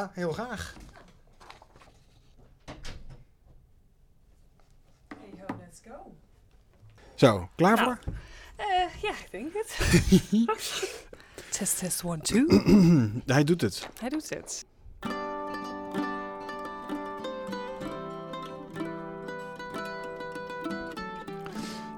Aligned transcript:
Ja, 0.00 0.10
heel 0.14 0.32
graag. 0.32 0.74
Hey 5.08 5.44
ho, 5.46 5.56
let's 5.58 5.80
go. 5.84 6.16
Zo, 7.14 7.48
klaar 7.54 7.76
Nou. 7.76 7.84
voor? 8.04 8.14
Eh, 8.56 9.02
ja, 9.02 9.10
ik 9.10 9.30
denk 9.30 9.52
het. 9.52 9.78
test, 11.58 11.78
test, 11.78 12.04
one, 12.04 12.20
two. 12.20 12.46
Hij 13.34 13.44
doet 13.44 13.60
het. 13.60 13.88
Hij 14.00 14.08
doet 14.08 14.28
het. 14.28 14.64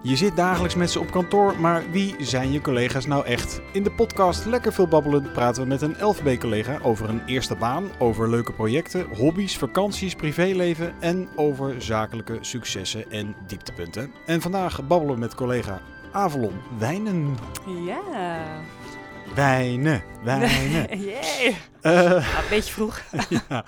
Je 0.05 0.17
zit 0.17 0.37
dagelijks 0.37 0.75
met 0.75 0.91
ze 0.91 1.01
op 1.01 1.11
kantoor, 1.11 1.61
maar 1.61 1.91
wie 1.91 2.15
zijn 2.19 2.53
je 2.53 2.61
collega's 2.61 3.07
nou 3.07 3.27
echt? 3.27 3.61
In 3.73 3.83
de 3.83 3.91
podcast 3.91 4.45
Lekker 4.45 4.73
Veel 4.73 4.87
Babbelen 4.89 5.33
praten 5.33 5.63
we 5.63 5.69
met 5.69 5.83
een 5.83 5.97
LVB-collega 6.01 6.79
over 6.83 7.09
een 7.09 7.23
eerste 7.27 7.55
baan, 7.55 7.91
over 7.99 8.31
leuke 8.31 8.53
projecten, 8.53 9.07
hobby's, 9.17 9.59
vakanties, 9.59 10.15
privéleven 10.15 10.95
en 11.01 11.29
over 11.37 11.83
zakelijke 11.83 12.39
successen 12.41 13.11
en 13.11 13.35
dieptepunten. 13.47 14.13
En 14.27 14.41
vandaag 14.41 14.87
babbelen 14.87 15.15
we 15.15 15.21
met 15.21 15.35
collega 15.35 15.81
Avalon 16.13 16.61
Wijnen. 16.79 17.37
Ja. 17.87 18.01
Wijnen, 19.35 20.03
wijnen. 20.25 20.99
Yay. 21.09 21.57
Eh, 21.81 21.93
Nou, 21.93 22.15
een 22.17 22.49
beetje 22.51 22.73
vroeg. 22.73 23.01
ja. 23.49 23.65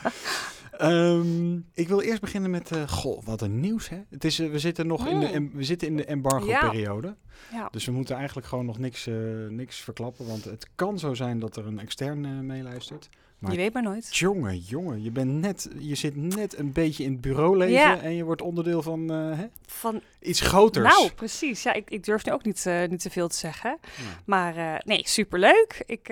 Ehm, 0.79 1.55
ik 1.75 1.89
wil 1.89 2.01
eerst 2.01 2.21
beginnen 2.21 2.51
met, 2.51 2.71
eh, 2.71 2.89
goh, 2.89 3.23
wat 3.25 3.41
een 3.41 3.61
nieuws 3.61 3.89
hè. 3.89 4.01
Het 4.11 4.25
is, 4.25 4.39
eh, 4.39 4.51
we 4.51 4.59
zitten 4.59 4.87
nog 4.87 5.07
in 5.09 5.21
de, 5.21 5.27
Mm. 5.27 5.33
em- 5.33 5.51
we 5.55 5.65
zitten 5.65 5.89
in 5.89 5.97
de 5.97 6.05
embargo-periode. 6.05 7.15
Ja. 7.53 7.69
Dus 7.71 7.85
we 7.85 7.93
moeten 7.93 8.17
eigenlijk 8.17 8.47
gewoon 8.47 8.67
nog 8.67 8.79
niks, 8.79 9.07
eh, 9.07 9.15
niks 9.49 9.77
verklappen. 9.81 10.27
Want 10.27 10.45
het 10.45 10.69
kan 10.75 10.99
zo 10.99 11.15
zijn 11.15 11.39
dat 11.39 11.57
er 11.57 11.67
een 11.67 11.79
extern 11.79 12.47
meeluistert. 12.47 13.09
Maar- 13.39 13.53
Je 13.53 13.59
weet 13.59 13.73
maar 13.73 13.83
nooit. 13.83 14.17
Jongen, 14.17 14.59
jongen, 14.59 15.03
je, 15.03 15.11
bent 15.11 15.31
net, 15.31 15.71
je 15.79 15.95
zit 15.95 16.17
net 16.17 16.59
een 16.59 16.73
beetje 16.73 17.05
in 17.05 17.13
het 17.13 17.21
bureauleven. 17.21 17.73
Ja. 17.75 18.01
En 18.01 18.15
je 18.15 18.25
wordt 18.25 18.43
onderdeel 18.43 18.83
van 18.83 19.09
hè? 19.09 19.47
Van, 19.67 20.01
iets 20.21 20.41
groters. 20.41 20.97
nou, 20.97 21.11
precies. 21.13 21.63
Ja, 21.63 21.73
ik, 21.73 21.91
ik 21.91 22.05
durf 22.05 22.25
nu 22.25 22.33
ook 22.33 22.45
niet, 22.45 22.65
niet 22.89 23.01
te 23.01 23.11
veel 23.11 23.29
te 23.29 23.37
zeggen. 23.37 23.79
Ja. 23.83 24.03
Maar 24.27 24.83
nee, 24.85 25.01
superleuk. 25.09 25.83
Ik, 25.87 26.09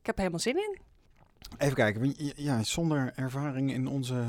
ik 0.00 0.06
heb 0.06 0.14
er 0.14 0.18
helemaal 0.20 0.38
zin 0.38 0.56
in. 0.56 0.78
Even 1.58 1.74
kijken. 1.74 2.14
Ja, 2.36 2.62
zonder 2.62 3.12
ervaring 3.14 3.72
in 3.72 3.86
onze 3.86 4.24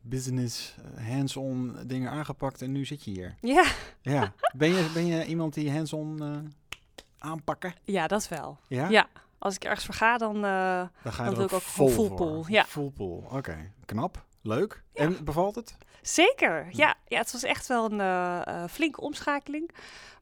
business, 0.00 0.74
eh, 0.96 1.08
hands-on 1.08 1.76
dingen 1.86 2.10
aangepakt. 2.10 2.62
En 2.62 2.72
nu 2.72 2.84
zit 2.84 3.04
je 3.04 3.10
hier. 3.10 3.34
Ja, 3.40 3.64
Ja. 4.02 4.32
Ben 4.56 4.68
je, 4.74 4.90
ben 4.94 5.06
je 5.06 5.24
iemand 5.24 5.54
die 5.54 5.70
hands-on 5.72 6.22
eh, 6.22 6.76
aanpakken? 7.18 7.74
ja 7.84 8.06
dat 8.06 8.28
wel. 8.28 8.58
Ja? 8.68 8.88
Ja. 8.88 9.06
Als 9.38 9.54
ik 9.54 9.64
ergens 9.64 9.84
voor 9.84 9.94
ga, 9.94 10.16
dan... 10.18 10.34
eh, 10.36 10.82
Dan 11.02 11.12
ga 11.12 11.22
je 11.22 11.28
Dan 11.30 11.34
doe 11.38 11.44
ik 11.44 11.52
ook 11.52 11.60
vol 11.60 11.88
full 11.88 12.08
pool, 12.10 12.44
ja. 12.48 12.64
Full 12.64 12.90
pool, 12.90 13.24
oké. 13.30 13.70
Knap, 13.84 14.24
leuk. 14.42 14.82
En 14.92 15.24
bevalt 15.24 15.54
het? 15.54 15.76
Zeker, 16.02 16.66
ja. 16.70 16.94
ja. 17.06 17.18
Het 17.18 17.32
was 17.32 17.42
echt 17.42 17.66
wel 17.66 17.90
een 17.92 18.68
flinke 18.68 19.00
omschakeling. 19.00 19.70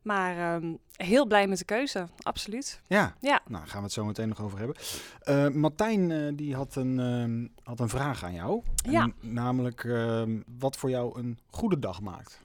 Maar 0.03 0.55
ehm, 0.55 0.75
heel 0.97 1.27
blij 1.27 1.47
met 1.47 1.59
de 1.59 1.65
keuze, 1.65 2.09
absoluut. 2.23 2.81
Ja. 2.87 3.15
Ja. 3.21 3.41
Nou, 3.47 3.67
gaan 3.67 3.79
we 3.79 3.85
het 3.85 3.93
zo 3.93 4.05
meteen 4.05 4.29
nog 4.29 4.41
over 4.41 4.59
hebben. 4.59 4.77
Eh, 5.21 5.49
Martijn 5.49 6.11
eh, 6.11 6.33
die 6.35 6.55
had 6.55 6.75
een, 6.75 7.01
ehm, 7.01 7.67
had 7.69 7.81
een 7.81 7.89
vraag 7.89 8.25
aan 8.25 8.35
jou. 8.35 8.63
Ja. 8.75 9.03
En 9.03 9.15
namelijk 9.21 9.85
ehm, 9.85 10.41
wat 10.59 10.77
voor 10.77 10.91
jou 10.91 11.19
een 11.19 11.39
goede 11.51 11.79
dag 11.79 12.01
maakt. 12.01 12.41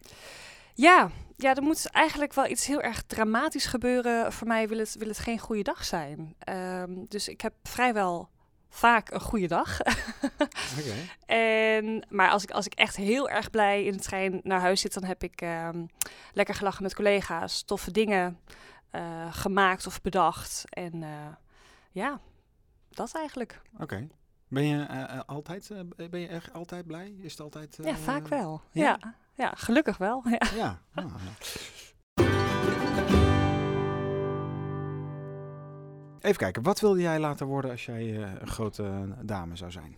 Ja, 0.73 1.09
ja, 1.35 1.55
er 1.55 1.63
moet 1.63 1.89
eigenlijk 1.91 2.33
wel 2.33 2.47
iets 2.47 2.65
heel 2.65 2.81
erg 2.81 3.03
dramatisch 3.03 3.65
gebeuren. 3.65 4.33
Voor 4.33 4.47
mij 4.47 4.67
wil 4.67 4.77
het, 4.77 4.95
wil 4.99 5.07
het 5.07 5.19
geen 5.19 5.39
goede 5.39 5.63
dag 5.63 5.85
zijn. 5.85 6.35
Dus 7.07 7.27
ik 7.27 7.41
heb 7.41 7.53
vrijwel 7.63 8.29
vaak 8.69 9.11
een 9.11 9.21
goede 9.21 9.47
dag. 9.47 9.79
En, 11.25 12.05
maar 12.09 12.29
als 12.29 12.43
ik, 12.43 12.51
als 12.51 12.65
ik 12.65 12.73
echt 12.73 12.95
heel 12.95 13.29
erg 13.29 13.49
blij 13.49 13.83
in 13.83 13.91
de 13.91 13.99
trein 13.99 14.39
naar 14.43 14.59
huis 14.59 14.81
zit, 14.81 14.93
dan 14.93 15.03
heb 15.03 15.23
ik 15.23 15.41
ehm, 15.41 15.85
lekker 16.33 16.55
gelachen 16.55 16.83
met 16.83 16.95
collega's, 16.95 17.63
toffe 17.63 17.91
dingen 17.91 18.39
eh, 18.89 19.33
gemaakt 19.33 19.87
of 19.87 20.01
bedacht. 20.01 20.63
En 20.69 21.03
eh, 21.03 21.09
ja, 21.91 22.19
dat 22.89 23.15
eigenlijk. 23.15 23.61
Oké. 23.79 24.07
Ben 24.47 24.63
je 24.63 24.83
eh, 24.83 25.19
altijd, 25.25 25.71
ben 26.09 26.19
je 26.19 26.27
echt 26.27 26.53
altijd 26.53 26.87
blij? 26.87 27.15
Is 27.19 27.31
het 27.31 27.41
altijd... 27.41 27.77
ja, 27.83 27.95
vaak 27.95 28.27
wel. 28.27 28.61
ja? 28.71 28.97
Ja, 29.01 29.15
ja, 29.33 29.51
gelukkig 29.55 29.97
wel. 29.97 30.23
Ja. 30.29 30.39
Ja. 30.55 30.81
Ah, 30.93 31.05
Even 36.27 36.39
kijken, 36.39 36.63
wat 36.63 36.79
wilde 36.79 37.01
jij 37.01 37.19
laten 37.19 37.45
worden 37.47 37.71
als 37.71 37.85
jij 37.85 38.15
eh, 38.23 38.31
een 38.39 38.47
grote 38.47 39.15
dame 39.21 39.55
zou 39.55 39.71
zijn? 39.71 39.95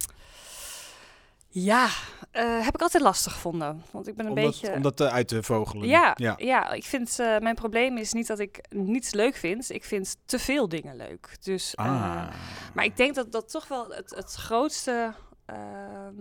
Ja, 1.52 1.88
eh, 2.32 2.64
heb 2.66 2.74
ik 2.76 2.82
altijd 2.82 3.04
lastig 3.04 3.34
gevonden. 3.34 3.84
Want 3.92 4.08
ik 4.08 4.16
ben 4.16 4.26
een 4.26 4.32
om, 4.32 4.38
dat, 4.42 4.46
beetje. 4.46 4.72
om 4.76 4.82
dat 4.82 5.00
eh, 5.02 5.08
uit 5.08 5.28
te 5.28 5.44
vogelen. 5.44 5.88
Ja, 5.88 6.12
ja. 6.16 6.34
ja. 6.38 6.72
ik 6.72 6.84
vind 6.86 7.20
eh, 7.20 7.38
mijn 7.40 7.56
probleem 7.56 7.98
is 7.98 8.14
niet 8.14 8.28
dat 8.28 8.40
ik 8.40 8.66
niets 8.70 9.12
leuk 9.14 9.36
vind. 9.36 9.70
Ik 9.70 9.84
vind 9.84 10.16
te 10.26 10.40
veel 10.40 10.70
dingen 10.70 10.96
leuk. 10.96 11.38
Dus, 11.42 11.76
eh, 11.76 11.86
Ah. 11.86 12.28
maar 12.74 12.86
ik 12.86 12.98
denk 12.98 13.16
dat 13.16 13.32
dat 13.32 13.50
toch 13.52 13.68
wel 13.68 13.90
het, 13.90 14.10
het 14.16 14.34
grootste. 14.34 15.14
ehm, 15.46 16.16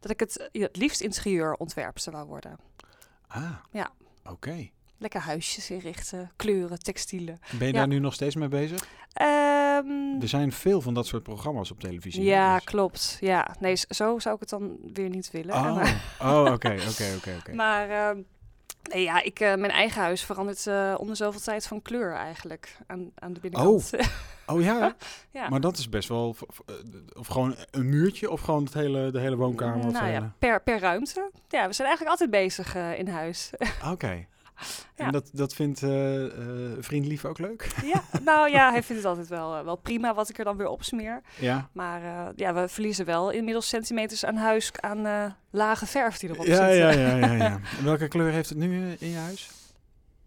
dat 0.00 0.10
ik 0.10 0.20
het, 0.20 0.48
het 0.52 0.76
liefst 0.76 1.00
interieurontwerpster 1.00 2.12
wou 2.12 2.26
worden. 2.26 2.58
Ah. 3.26 3.50
Ja. 3.70 3.90
Oké. 4.24 4.70
Lekker 4.98 5.20
huisjes 5.20 5.70
inrichten, 5.70 6.30
kleuren, 6.36 6.78
textielen. 6.78 7.40
Ben 7.58 7.66
je 7.66 7.72
Ja. 7.72 7.78
daar 7.78 7.88
nu 7.88 7.98
nog 7.98 8.14
steeds 8.14 8.34
mee 8.34 8.48
bezig? 8.48 8.86
Ehm, 9.12 10.20
Er 10.20 10.28
zijn 10.28 10.52
veel 10.52 10.80
van 10.80 10.94
dat 10.94 11.06
soort 11.06 11.22
programma's 11.22 11.70
op 11.70 11.80
televisie. 11.80 12.22
ja, 12.22 12.54
dus- 12.54 12.64
klopt. 12.64 13.16
Ja, 13.20 13.54
nee, 13.60 13.76
zo 13.88 14.18
zou 14.18 14.34
ik 14.34 14.40
het 14.40 14.48
dan 14.48 14.76
weer 14.92 15.08
niet 15.08 15.30
willen. 15.30 15.54
Oh, 15.54 15.74
Maar, 15.74 16.02
oh 16.30 16.52
oké, 16.52 16.74
oké, 16.88 17.14
oké, 17.16 17.36
oké. 17.38 17.54
maar 17.64 17.88
ehm, 17.90 18.20
nee, 18.92 19.02
ja, 19.02 19.22
ik, 19.22 19.40
eh, 19.40 19.54
mijn 19.54 19.70
eigen 19.72 20.02
huis 20.02 20.24
verandert 20.24 20.66
eh 20.66 20.94
om 20.98 21.06
de 21.06 21.14
zoveel 21.14 21.40
tijd 21.40 21.66
van 21.66 21.82
kleur 21.82 22.12
eigenlijk 22.14 22.76
aan, 22.86 23.10
aan 23.14 23.32
de 23.32 23.40
binnenkant. 23.40 23.90
Oh 24.46 24.62
ja? 24.70 24.96
ja. 25.30 25.48
Maar 25.48 25.60
dat 25.60 25.78
is 25.78 25.88
best 25.88 26.08
wel... 26.08 26.36
eh, 26.66 26.74
Of 27.18 27.26
gewoon 27.26 27.56
een 27.70 27.88
muurtje 27.88 28.30
of 28.30 28.40
gewoon 28.40 28.64
het 28.64 28.74
hele, 28.74 29.10
de 29.10 29.20
hele 29.20 29.36
woonkamer? 29.36 29.86
of, 29.86 29.92
nou 29.92 30.06
eh, 30.06 30.12
ja, 30.12 30.32
per, 30.38 30.62
per 30.62 30.78
ruimte. 30.78 31.30
Ja, 31.48 31.66
we 31.66 31.72
zijn 31.72 31.88
eigenlijk 31.88 32.10
altijd 32.20 32.30
bezig 32.30 32.74
eh, 32.74 32.98
in 32.98 33.08
huis. 33.08 33.50
Oké. 33.90 34.26
En 34.94 35.12
dat, 35.12 35.30
dat 35.32 35.54
vindt 35.54 35.82
eh 35.82 36.24
eh, 36.26 36.76
vriend 36.80 37.06
Lief 37.06 37.24
ook 37.24 37.38
leuk? 37.38 37.74
ja, 37.94 38.04
nou 38.22 38.50
ja, 38.50 38.70
hij 38.70 38.82
vindt 38.82 39.02
het 39.02 39.10
altijd 39.10 39.28
wel, 39.28 39.56
eh, 39.56 39.64
wel 39.64 39.76
prima 39.76 40.14
wat 40.14 40.28
ik 40.28 40.38
er 40.38 40.44
dan 40.44 40.56
weer 40.56 40.68
opsmeer. 40.68 41.22
Ja. 41.40 41.68
Maar 41.72 42.32
ja, 42.36 42.54
we 42.54 42.68
verliezen 42.68 43.04
wel 43.06 43.30
inmiddels 43.30 43.68
centimeters 43.68 44.24
aan 44.24 44.36
huis 44.36 44.72
aan 44.80 45.34
lage 45.50 45.86
verf 45.86 46.18
die 46.18 46.30
erop 46.30 46.46
Ja, 46.46 46.54
zit. 46.70 46.78
ja, 46.78 46.90
ja, 46.90 47.16
ja, 47.16 47.32
ja. 47.32 47.60
En 47.78 47.84
welke 47.84 48.08
kleur 48.08 48.32
heeft 48.32 48.48
het 48.48 48.58
nu 48.58 48.92
in 48.98 49.08
je 49.08 49.16
huis? 49.16 49.50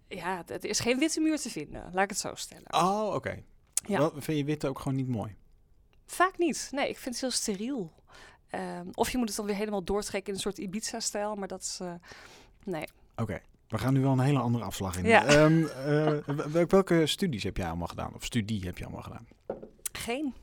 Ja, 0.07 0.43
het 0.45 0.63
is 0.63 0.79
geen 0.79 0.99
witte 0.99 1.19
muur 1.19 1.37
te 1.39 1.49
vinden, 1.49 1.89
laat 1.93 2.03
ik 2.03 2.09
het 2.09 2.19
zo 2.19 2.31
stellen. 2.35 2.73
Oh, 2.73 3.13
oké. 3.13 3.43
Ja. 3.85 3.97
Wel, 3.97 4.11
Vind 4.17 4.37
je 4.37 4.43
wit 4.45 4.65
ook 4.65 4.79
gewoon 4.79 4.97
niet 4.97 5.07
mooi? 5.07 5.35
Vaak 6.05 6.37
niet. 6.37 6.67
Nee, 6.71 6.89
ik 6.89 6.97
vind 6.97 7.15
het 7.15 7.21
heel 7.23 7.31
steriel. 7.31 7.93
Ehm, 8.49 8.87
of 8.93 9.09
je 9.09 9.17
moet 9.17 9.27
het 9.27 9.37
dan 9.37 9.45
weer 9.45 9.55
helemaal 9.55 9.83
doortrekken 9.83 10.27
in 10.29 10.33
een 10.33 10.41
soort 10.41 10.57
Ibiza-stijl, 10.57 11.35
maar 11.35 11.47
dat 11.47 11.61
is... 11.61 11.79
nee. 12.63 12.87
Oké. 13.15 13.41
We 13.67 13.77
gaan 13.77 13.93
nu 13.93 14.01
wel 14.01 14.11
een 14.11 14.19
hele 14.19 14.39
andere 14.39 14.63
afslag 14.63 14.97
in. 14.97 15.05
Ja. 15.05 15.25
Ehm, 15.25 15.63
eh, 15.65 16.35
wel- 16.51 16.67
welke 16.67 17.05
studies 17.05 17.43
heb 17.43 17.57
jij 17.57 17.67
allemaal 17.67 17.87
gedaan? 17.87 18.13
Of 18.15 18.23
studie 18.25 18.65
heb 18.65 18.77
je 18.77 18.83
allemaal 18.83 19.01
gedaan? 19.03 19.27
Geen. 19.91 20.33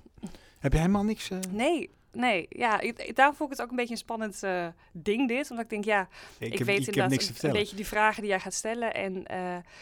Heb 0.59 0.73
je 0.73 0.79
helemaal 0.79 1.05
niks... 1.05 1.31
eh, 1.31 1.39
Nee, 1.51 1.91
nee. 2.13 2.47
Ja, 2.51 2.81
ik, 2.81 3.17
daarom 3.17 3.37
vond 3.37 3.51
ik 3.51 3.57
het 3.57 3.65
ook 3.65 3.71
een 3.71 3.77
beetje 3.77 3.93
een 3.93 3.99
spannend 4.01 4.43
eh, 4.43 4.67
ding 4.93 5.29
dit. 5.29 5.51
Omdat 5.51 5.65
ik 5.65 5.71
denk, 5.71 5.85
ja, 5.85 6.09
ik, 6.39 6.59
heb, 6.59 6.67
weet 6.67 6.81
ik 6.81 6.87
inderdaad 6.87 7.11
niks 7.11 7.29
een, 7.29 7.35
een 7.49 7.53
beetje 7.53 7.77
die 7.77 7.87
vragen 7.87 8.21
die 8.21 8.31
jij 8.31 8.41
gaat 8.41 8.55
stellen. 8.55 8.95
En 8.95 9.23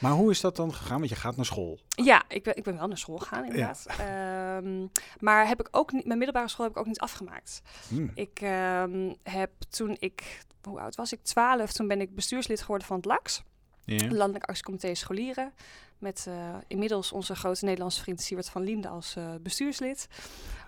Maar 0.00 0.12
hoe 0.12 0.30
is 0.30 0.40
dat 0.40 0.56
dan 0.56 0.74
gegaan? 0.74 0.98
Want 0.98 1.10
je 1.10 1.16
gaat 1.16 1.36
naar 1.36 1.44
school. 1.44 1.78
ja, 1.88 2.22
ik 2.28 2.42
ben, 2.42 2.56
ik 2.56 2.62
ben 2.62 2.76
wel 2.76 2.88
naar 2.88 2.98
school 2.98 3.18
gegaan 3.18 3.44
inderdaad. 3.44 3.86
Ehm, 3.98 4.86
maar 5.18 5.46
heb 5.48 5.60
ik 5.60 5.68
ook 5.70 5.92
niet, 5.92 6.04
mijn 6.04 6.18
middelbare 6.18 6.48
school 6.48 6.64
heb 6.66 6.74
ik 6.74 6.80
ook 6.80 6.86
niet 6.86 7.00
afgemaakt. 7.00 7.62
Hmm. 7.88 8.10
Ik 8.14 8.40
ehm, 8.40 9.12
heb 9.22 9.50
toen 9.70 9.96
ik, 9.98 10.40
hoe 10.64 10.80
oud 10.80 10.94
was 10.94 11.12
ik? 11.12 11.22
12. 11.22 11.72
Toen 11.72 11.88
ben 11.88 12.00
ik 12.00 12.14
bestuurslid 12.14 12.60
geworden 12.60 12.86
van 12.86 12.96
het 12.96 13.04
LAX. 13.04 13.42
Ja. 13.84 14.10
Landelijk 14.10 14.44
Actiecomité 14.44 14.94
Scholieren. 14.94 15.52
Met 15.98 16.24
eh, 16.28 16.54
inmiddels 16.66 17.12
onze 17.12 17.34
grote 17.34 17.64
Nederlandse 17.64 18.00
vriend 18.00 18.20
Siewert 18.20 18.48
van 18.48 18.62
Liende 18.62 18.88
als 18.88 19.16
eh, 19.16 19.34
bestuurslid. 19.40 20.08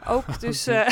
Ook 0.09 0.41
dus... 0.41 0.67
Eh, 0.67 0.89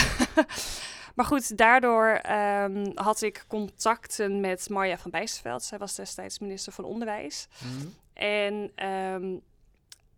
maar 1.16 1.26
goed, 1.26 1.56
daardoor 1.56 2.06
ehm, 2.08 2.90
had 2.94 3.22
ik 3.22 3.44
contacten 3.48 4.40
met 4.40 4.68
Marja 4.68 4.98
van 4.98 5.10
Bijsterveld. 5.10 5.62
Zij 5.62 5.78
was 5.78 5.94
destijds 5.94 6.38
minister 6.38 6.72
van 6.72 6.84
Onderwijs. 6.84 7.48
Mhm. 7.58 7.86
En 8.12 8.72
ehm, 8.74 9.36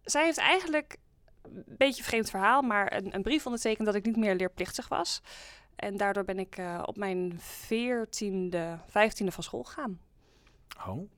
zij 0.04 0.24
heeft 0.24 0.38
eigenlijk 0.38 0.96
een 1.42 1.64
beetje 1.66 2.02
een 2.02 2.08
vreemd 2.08 2.30
verhaal, 2.30 2.62
maar 2.62 2.92
een, 2.92 3.14
een 3.14 3.22
brief 3.22 3.46
ondertekend 3.46 3.86
dat 3.86 3.94
ik 3.94 4.04
niet 4.04 4.16
meer 4.16 4.34
leerplichtig 4.34 4.88
was. 4.88 5.22
En 5.84 5.96
daardoor 5.96 6.24
ben 6.24 6.38
ik 6.38 6.56
eh, 6.56 6.82
op 6.84 6.96
mijn 6.96 7.34
veertiende, 7.38 8.78
vijftiende 8.86 9.32
van 9.32 9.42
school 9.42 9.62
gegaan. 9.62 10.00
Oh. 10.88 11.10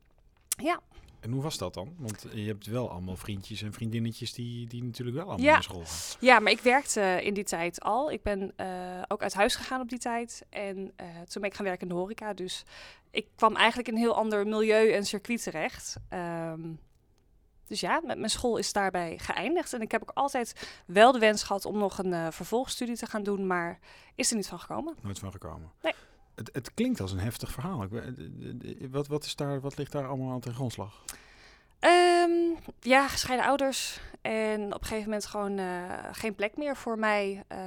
Ja. 0.63 0.81
En 1.21 1.31
hoe 1.33 1.43
was 1.43 1.59
dat 1.59 1.75
dan? 1.75 1.95
Want 1.99 2.27
je 2.33 2.47
hebt 2.47 2.67
wel 2.67 2.91
allemaal 2.91 3.17
vriendjes 3.17 3.63
en 3.63 3.73
vriendinnetjes 3.73 4.33
die, 4.33 4.67
die 4.67 4.85
natuurlijk 4.85 5.17
wel 5.17 5.27
allemaal 5.27 5.45
Ja. 5.47 5.53
naar 5.53 5.63
school 5.63 5.85
gaan. 5.85 6.17
Ja, 6.21 6.39
maar 6.41 6.53
ik 6.53 6.61
werkte 6.61 7.21
in 7.23 7.35
die 7.35 7.45
tijd 7.45 7.81
al. 7.81 8.11
Ik 8.11 8.23
ben 8.23 8.53
eh, 8.57 9.03
ook 9.09 9.23
uit 9.23 9.35
huis 9.35 9.55
gegaan 9.55 9.81
op 9.81 9.89
die 9.89 9.99
tijd. 9.99 10.47
En 10.51 10.93
eh, 10.97 11.07
toen 11.07 11.41
ben 11.43 11.51
ik 11.51 11.57
gaan 11.57 11.65
werken 11.65 11.89
in 11.89 11.95
de 11.95 12.01
horeca. 12.01 12.35
Dus 12.35 12.65
ik 13.11 13.27
kwam 13.35 13.57
eigenlijk 13.57 13.89
in 13.89 13.95
een 13.95 14.01
heel 14.01 14.17
ander 14.17 14.47
milieu 14.47 14.91
en 14.93 15.05
circuit 15.05 15.43
terecht. 15.43 15.97
Ehm, 16.09 16.61
dus 17.67 17.81
ja, 17.81 18.01
met 18.05 18.19
mijn 18.19 18.31
school 18.31 18.57
is 18.57 18.73
daarbij 18.73 19.19
geëindigd. 19.19 19.73
En 19.73 19.81
ik 19.81 19.91
heb 19.91 20.03
ook 20.03 20.11
altijd 20.15 20.69
wel 20.87 21.13
de 21.13 21.19
wens 21.19 21.43
gehad 21.43 21.65
om 21.65 21.79
nog 21.79 21.99
een 21.99 22.13
eh, 22.13 22.27
vervolgstudie 22.31 22.97
te 22.97 23.07
gaan 23.07 23.23
doen. 23.23 23.47
Maar 23.47 23.79
is 24.15 24.31
er 24.31 24.37
niet 24.37 24.47
van 24.49 24.61
gekomen. 24.61 24.95
Nooit 25.03 25.19
van 25.19 25.31
gekomen. 25.33 25.71
Nee. 25.83 25.95
Het, 26.35 26.51
het 26.53 26.75
klinkt 26.75 27.01
als 27.01 27.13
een 27.13 27.19
heftig 27.19 27.53
verhaal. 27.53 27.89
De- 27.89 28.89
wat, 28.91 29.07
wat, 29.07 29.25
is 29.25 29.37
daar, 29.37 29.61
wat 29.61 29.77
ligt 29.77 29.93
daar 29.93 30.09
allemaal 30.09 30.33
aan 30.33 30.41
ten 30.41 30.55
grondslag? 30.55 31.03
Ehm, 31.79 32.31
ja, 32.81 33.09
gescheiden 33.09 33.47
ouders. 33.47 34.01
En 34.21 34.65
op 34.75 34.81
een 34.81 34.87
gegeven 34.87 35.05
moment 35.11 35.27
gewoon 35.27 35.59
eh, 35.59 35.93
geen 36.13 36.35
plek 36.35 36.57
meer 36.57 36.77
voor 36.77 36.99
mij 36.99 37.45
eh, 37.49 37.59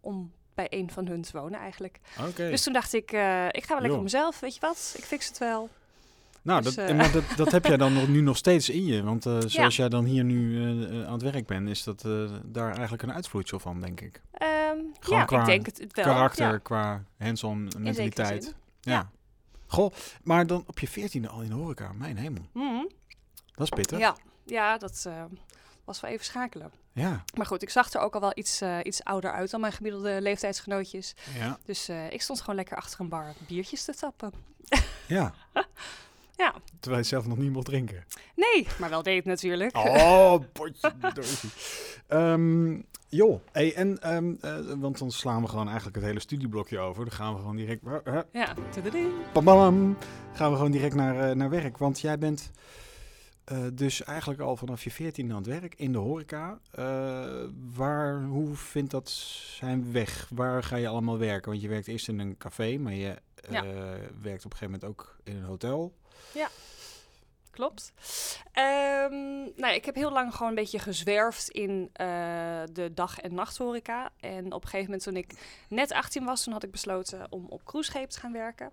om 0.00 0.32
bij 0.54 0.66
een 0.70 0.90
van 0.90 1.06
hun 1.06 1.22
te 1.22 1.40
wonen 1.40 1.60
eigenlijk. 1.60 2.00
Oké. 2.28 2.50
Dus 2.50 2.62
toen 2.62 2.72
dacht 2.72 2.92
ik, 2.92 3.12
eh, 3.12 3.46
ik 3.46 3.64
ga 3.64 3.68
wel 3.72 3.80
lekker 3.80 3.96
op 3.96 4.02
mezelf, 4.02 4.40
weet 4.40 4.54
je 4.54 4.60
wat? 4.60 4.94
Ik 4.96 5.04
fix 5.04 5.28
het 5.28 5.38
wel. 5.38 5.68
Nou, 6.48 6.62
dus, 6.62 6.74
dat, 6.74 6.88
eh, 6.88 6.96
maar 6.96 7.12
dat, 7.12 7.24
dat 7.36 7.50
heb 7.50 7.64
jij 7.64 7.76
dan 7.76 7.92
nog, 7.92 8.08
nu 8.08 8.20
nog 8.20 8.36
steeds 8.36 8.68
in 8.68 8.86
je. 8.86 9.02
Want 9.02 9.26
eh, 9.26 9.38
zoals 9.46 9.76
jij 9.76 9.88
dan 9.88 10.04
hier 10.04 10.24
nu 10.24 10.62
eh, 10.62 11.06
aan 11.06 11.12
het 11.12 11.22
werk 11.22 11.46
bent, 11.46 11.68
is 11.68 11.82
dat 11.82 12.02
daar 12.44 12.72
eigenlijk 12.72 13.02
een 13.02 13.12
uitvloeisel 13.12 13.58
van, 13.58 13.80
denk 13.80 14.00
ik. 14.00 14.22
Ehm, 14.32 14.76
Gewoon 15.00 15.18
ja, 15.18 15.24
qua 15.24 15.40
ik 15.40 15.46
denk 15.46 15.66
het 15.66 15.78
wel. 15.78 16.04
Karakter, 16.04 16.50
Ja. 16.50 16.58
qua 16.58 17.02
hands-on 17.18 17.72
mentaliteit. 17.78 18.54
Ja. 18.80 19.10
Goh, 19.66 19.92
maar 20.22 20.46
dan 20.46 20.64
op 20.66 20.78
je 20.78 20.88
veertiende 20.88 21.28
al 21.28 21.40
in 21.40 21.48
de 21.48 21.54
horeca. 21.54 21.92
Mijn 21.92 22.16
hemel. 22.16 22.48
Mhm. 22.52 22.84
Dat 23.54 23.66
is 23.66 23.68
pittig. 23.68 23.98
ja. 23.98 24.16
ja, 24.44 24.78
dat 24.78 25.08
was 25.84 26.00
wel 26.00 26.10
even 26.10 26.24
schakelen. 26.24 26.72
Ja. 26.92 27.24
Maar 27.34 27.46
goed, 27.46 27.62
ik 27.62 27.70
zag 27.70 27.92
er 27.92 28.00
ook 28.00 28.14
al 28.14 28.20
wel 28.20 28.32
iets, 28.34 28.62
iets 28.82 29.04
ouder 29.04 29.32
uit 29.32 29.50
dan 29.50 29.60
mijn 29.60 29.72
gemiddelde 29.72 30.20
leeftijdsgenootjes. 30.20 31.14
Ja. 31.38 31.58
Dus 31.64 31.88
ik 31.88 32.22
stond 32.22 32.40
gewoon 32.40 32.56
lekker 32.56 32.76
achter 32.76 33.00
een 33.00 33.08
bar 33.08 33.32
biertjes 33.46 33.84
te 33.84 33.94
tappen. 33.94 34.32
ja. 35.06 35.34
Ja. 36.38 36.54
Terwijl 36.80 37.02
je 37.02 37.08
zelf 37.08 37.26
nog 37.26 37.38
niet 37.38 37.52
mocht 37.52 37.66
drinken. 37.66 38.04
Nee, 38.34 38.66
maar 38.78 38.90
wel 38.90 39.02
deed 39.02 39.24
natuurlijk. 39.24 39.76
Oh, 39.76 40.34
potje. 40.52 40.92
Ehm, 42.08 42.80
joh, 43.08 43.40
hey, 43.52 43.74
en, 43.74 43.98
ehm, 44.02 44.34
eh, 44.40 44.58
want 44.78 44.98
dan 44.98 45.10
slaan 45.10 45.42
we 45.42 45.48
gewoon 45.48 45.66
eigenlijk 45.66 45.96
het 45.96 46.04
hele 46.04 46.20
studieblokje 46.20 46.78
over. 46.78 47.04
Dan 47.04 47.14
gaan 47.14 47.32
we 47.34 47.38
gewoon 47.40 47.56
direct, 47.56 47.82
uh, 47.84 48.18
Ja, 48.32 48.54
tududu. 48.70 49.08
bam, 49.32 49.96
gaan 50.32 50.50
we 50.50 50.56
gewoon 50.56 50.70
direct 50.70 50.94
naar, 50.94 51.28
eh, 51.30 51.34
naar 51.36 51.50
werk. 51.50 51.78
Want 51.78 52.00
jij 52.00 52.18
bent 52.18 52.50
eh, 53.44 53.58
dus 53.74 54.04
eigenlijk 54.04 54.40
al 54.40 54.56
vanaf 54.56 54.84
je 54.84 54.90
14 54.90 55.30
aan 55.30 55.36
het 55.36 55.46
werk 55.46 55.74
in 55.74 55.92
de 55.92 55.98
horeca. 55.98 56.58
Waar, 57.74 58.22
hoe 58.24 58.54
vindt 58.54 58.90
dat 58.90 59.08
zijn 59.58 59.92
weg? 59.92 60.28
Waar 60.34 60.62
ga 60.62 60.76
je 60.76 60.88
allemaal 60.88 61.18
werken? 61.18 61.50
Want 61.50 61.62
je 61.62 61.68
werkt 61.68 61.88
eerst 61.88 62.08
in 62.08 62.18
een 62.18 62.36
café, 62.36 62.78
maar 62.78 62.92
je 62.94 63.16
Ja. 63.50 63.62
werkt 64.22 64.44
op 64.44 64.52
een 64.52 64.58
gegeven 64.58 64.70
moment 64.70 64.84
ook 64.84 65.16
in 65.24 65.36
een 65.36 65.42
hotel. 65.44 65.94
Klopt. 67.58 67.92
Ehm, 68.52 69.42
nou, 69.56 69.74
ik 69.74 69.84
heb 69.84 69.94
heel 69.94 70.10
lang 70.10 70.32
gewoon 70.34 70.48
een 70.48 70.54
beetje 70.54 70.78
gezwerfd 70.78 71.48
in 71.48 71.90
eh, 71.92 72.06
de 72.72 72.90
dag- 72.94 73.20
en 73.20 73.34
nachthoreca. 73.34 74.10
En 74.20 74.44
op 74.52 74.62
een 74.62 74.68
gegeven 74.68 74.84
moment 74.84 75.02
toen 75.02 75.16
ik 75.16 75.32
net 75.68 75.92
18 75.92 76.24
was, 76.24 76.44
toen 76.44 76.52
had 76.52 76.62
ik 76.62 76.70
besloten 76.70 77.26
om 77.30 77.46
op 77.48 77.64
cruiseschepen 77.64 78.08
te 78.08 78.20
gaan 78.20 78.32
werken. 78.32 78.70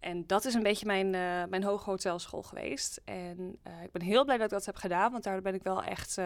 En 0.00 0.26
dat 0.26 0.44
is 0.44 0.54
een 0.54 0.62
beetje 0.62 0.86
mijn, 0.86 1.14
eh 1.14 1.44
mijn 1.48 1.62
hoge 1.62 1.90
hotelschool 1.90 2.42
geweest. 2.42 3.00
En 3.04 3.58
eh, 3.62 3.82
ik 3.82 3.92
ben 3.92 4.02
heel 4.02 4.24
blij 4.24 4.36
dat 4.36 4.46
ik 4.46 4.52
dat 4.52 4.66
heb 4.66 4.76
gedaan, 4.76 5.12
want 5.12 5.24
daar 5.24 5.42
ben 5.42 5.54
ik 5.54 5.62
wel 5.62 5.82
echt 5.82 6.18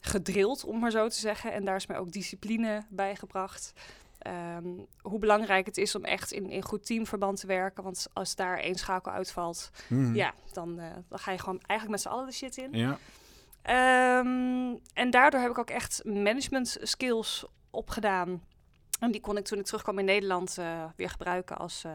gedrild, 0.00 0.64
om 0.64 0.78
maar 0.78 0.90
zo 0.90 1.08
te 1.08 1.18
zeggen. 1.18 1.52
En 1.52 1.64
daar 1.64 1.76
is 1.76 1.86
mij 1.86 1.98
ook 1.98 2.12
discipline 2.12 2.82
bij 2.88 3.16
gebracht. 3.16 3.72
Ehm, 4.22 4.66
hoe 5.02 5.18
belangrijk 5.18 5.66
het 5.66 5.76
is 5.78 5.94
om 5.94 6.04
echt 6.04 6.32
in, 6.32 6.50
in 6.50 6.62
goed 6.62 6.86
teamverband 6.86 7.40
te 7.40 7.46
werken. 7.46 7.84
Want 7.84 8.06
als 8.12 8.34
daar 8.36 8.58
één 8.58 8.74
schakel 8.74 9.12
uitvalt, 9.12 9.70
Mhm. 9.88 10.14
ja, 10.14 10.34
dan, 10.52 10.78
eh, 10.78 10.86
dan 11.08 11.18
ga 11.18 11.30
je 11.32 11.38
gewoon 11.38 11.60
eigenlijk 11.66 11.90
met 11.90 12.00
z'n 12.00 12.08
allen 12.16 12.26
de 12.26 12.32
shit 12.32 12.56
in. 12.56 12.72
Ja. 12.72 12.98
Ehm, 13.62 14.74
en 14.94 15.10
daardoor 15.10 15.40
heb 15.40 15.50
ik 15.50 15.58
ook 15.58 15.70
echt 15.70 16.04
management 16.04 16.78
skills 16.82 17.44
opgedaan. 17.70 18.42
En 19.00 19.10
die 19.10 19.20
kon 19.20 19.36
ik 19.36 19.44
toen 19.44 19.58
ik 19.58 19.64
terugkwam 19.64 19.98
in 19.98 20.04
Nederland 20.04 20.58
eh, 20.58 20.84
weer 20.96 21.10
gebruiken 21.10 21.58
als 21.58 21.84
eh, 21.84 21.92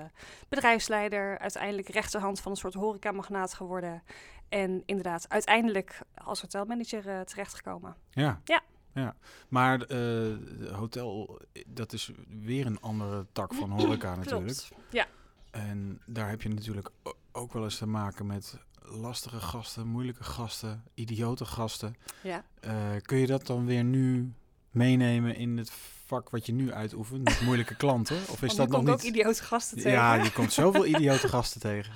bedrijfsleider. 0.50 1.40
Uiteindelijk 1.40 1.90
rechterhand 1.90 2.40
van 2.40 2.52
een 2.52 2.58
soort 2.58 2.74
horecamagnaat 2.74 3.54
geworden. 3.54 4.04
En 4.50 4.84
inderdaad, 4.86 5.30
uiteindelijk 5.30 6.00
als 6.24 6.42
hotelmanager 6.42 7.26
terechtgekomen. 7.26 7.96
Ja. 8.10 8.42
Ja. 8.44 8.62
Ja. 8.98 9.16
Maar 9.48 9.82
eh, 9.82 10.36
hotel, 10.72 11.40
dat 11.68 11.94
is 11.94 12.12
weer 12.46 12.66
een 12.66 12.82
andere 12.82 13.26
tak 13.32 13.54
van 13.54 13.70
horeca 13.80 14.16
natuurlijk. 14.16 14.68
Ja. 14.90 15.08
En 15.52 16.02
daar 16.06 16.30
heb 16.30 16.42
je 16.42 16.50
natuurlijk 16.50 16.90
ook 17.32 17.54
wel 17.54 17.64
eens 17.64 17.78
te 17.78 17.88
maken 17.88 18.26
met 18.26 18.58
lastige 18.82 19.40
gasten, 19.40 19.88
moeilijke 19.88 20.24
gasten, 20.24 20.84
idiote 20.94 21.46
gasten. 21.46 21.96
Ja. 22.24 22.44
Eh, 22.60 22.74
kun 23.02 23.18
je 23.18 23.28
dat 23.28 23.48
dan 23.48 23.66
weer 23.66 23.84
nu 23.84 24.34
meenemen 24.72 25.36
in 25.36 25.58
het 25.58 25.72
vak 26.06 26.30
wat 26.30 26.46
je 26.46 26.52
nu 26.52 26.74
uitoefent 26.74 27.24
met 27.24 27.42
moeilijke 27.42 27.76
klanten? 27.76 28.18
Of 28.30 28.42
is 28.42 28.56
dat 28.56 28.68
nog 28.70 28.78
kom 28.78 28.88
ik 28.88 28.94
niet? 28.94 29.06
ook 29.06 29.10
idiote 29.16 29.44
gasten 29.44 29.78
tegen. 29.78 29.92
ja, 29.92 30.14
je 30.14 30.32
komt 30.32 30.54
zoveel 30.54 30.86
idiote 30.86 31.28
gasten 31.28 31.62
tegen. 31.62 31.94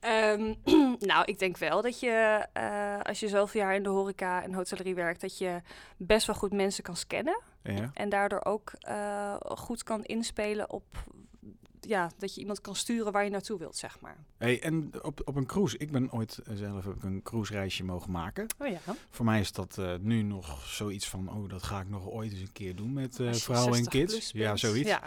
Ehm, 0.00 0.54
nou, 1.10 1.24
ik 1.24 1.38
denk 1.38 1.56
wel 1.56 1.82
dat 1.82 2.00
je, 2.00 2.46
eh, 2.52 3.00
als 3.02 3.20
je 3.20 3.28
zoveel 3.28 3.60
jaar 3.60 3.74
in 3.74 3.82
de 3.82 3.88
horeca 3.88 4.42
en 4.42 4.54
hotellerie 4.54 4.94
werkt, 4.94 5.20
dat 5.20 5.38
je 5.38 5.60
best 5.96 6.26
wel 6.26 6.36
goed 6.36 6.52
mensen 6.52 6.84
kan 6.84 6.96
scannen. 6.96 7.40
Ja. 7.62 7.90
En 7.94 8.08
daardoor 8.08 8.44
ook 8.44 8.72
eh, 8.80 9.36
goed 9.40 9.82
kan 9.82 10.04
inspelen 10.04 10.70
op, 10.70 10.84
ja, 11.80 12.10
dat 12.18 12.34
je 12.34 12.40
iemand 12.40 12.60
kan 12.60 12.76
sturen 12.76 13.12
waar 13.12 13.24
je 13.24 13.30
naartoe 13.30 13.58
wilt, 13.58 13.76
zeg 13.76 14.00
maar. 14.00 14.16
Hey, 14.36 14.62
en 14.62 14.90
op, 15.02 15.20
op 15.24 15.36
een 15.36 15.46
cruise, 15.46 15.78
ik 15.78 15.90
ben 15.90 16.12
ooit 16.12 16.38
eh, 16.38 16.54
zelf 16.54 16.84
heb 16.84 16.94
ik 16.94 17.02
een 17.02 17.22
cruise 17.22 17.52
reisje 17.52 17.84
mogen 17.84 18.10
maken. 18.10 18.46
Oh 18.58 18.68
ja. 18.68 18.78
Voor 19.10 19.24
mij 19.24 19.40
is 19.40 19.52
dat 19.52 19.80
nu 20.00 20.22
nog 20.22 20.66
zoiets 20.66 21.08
van, 21.08 21.28
oh, 21.28 21.48
dat 21.48 21.62
ga 21.62 21.80
ik 21.80 21.88
nog 21.88 22.08
ooit 22.08 22.32
eens 22.32 22.40
een 22.40 22.52
keer 22.52 22.76
doen 22.76 22.92
met 22.92 23.14
vrouwen 23.14 23.78
en 23.78 23.84
60 23.84 23.92
kids. 23.92 24.32
Ja, 24.32 24.56
zoiets. 24.56 24.88
Ja. 24.88 25.02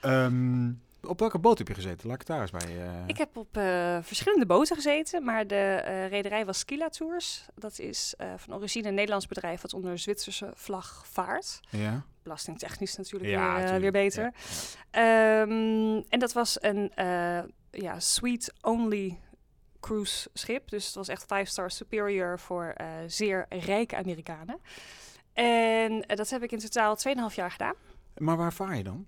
Ehm, 0.00 0.70
op 1.08 1.18
welke 1.18 1.38
boot 1.38 1.58
heb 1.58 1.68
je 1.68 1.74
gezeten? 1.74 2.06
Laat 2.06 2.20
ik 2.20 2.26
het 2.28 2.36
daar 2.36 2.40
eens 2.40 2.50
bij. 2.50 2.86
eh, 2.86 3.02
Ik 3.06 3.18
heb 3.18 3.36
op 3.36 3.56
eh, 3.56 3.98
verschillende 4.02 4.46
boten 4.46 4.76
gezeten, 4.76 5.24
maar 5.24 5.46
de 5.46 5.54
eh, 5.54 6.08
rederij 6.08 6.46
was 6.46 6.58
Skila 6.58 6.88
Tours. 6.88 7.46
Dat 7.54 7.78
is 7.78 8.14
van 8.36 8.54
origine 8.54 8.88
een 8.88 8.94
Nederlands 8.94 9.26
bedrijf 9.26 9.60
wat 9.60 9.74
onder 9.74 9.98
Zwitserse 9.98 10.50
vlag 10.54 11.02
vaart. 11.06 11.60
Ja, 11.70 12.04
Belastingtechnisch 12.22 12.96
natuurlijk 12.96 13.30
Ja, 13.30 13.70
weer, 13.70 13.80
weer 13.80 13.92
beter. 13.92 14.32
Ehm, 14.90 16.02
en 16.08 16.18
dat 16.18 16.32
was 16.32 16.62
een 16.62 16.92
ja, 17.70 18.00
suite-only 18.00 19.18
cruise 19.80 20.28
schip. 20.32 20.68
Dus 20.68 20.86
het 20.86 20.94
was 20.94 21.08
echt 21.08 21.22
5-star 21.26 21.70
superior 21.70 22.38
voor 22.38 22.74
zeer 23.06 23.46
rijke 23.48 23.96
Amerikanen. 23.96 24.60
En 25.32 26.04
dat 26.06 26.30
heb 26.30 26.42
ik 26.42 26.52
in 26.52 26.58
totaal 26.58 26.96
2,5 27.30 27.34
jaar 27.34 27.50
gedaan. 27.50 27.74
Maar 28.16 28.36
waar 28.36 28.52
vaar 28.52 28.76
je 28.76 28.82
dan? 28.84 29.06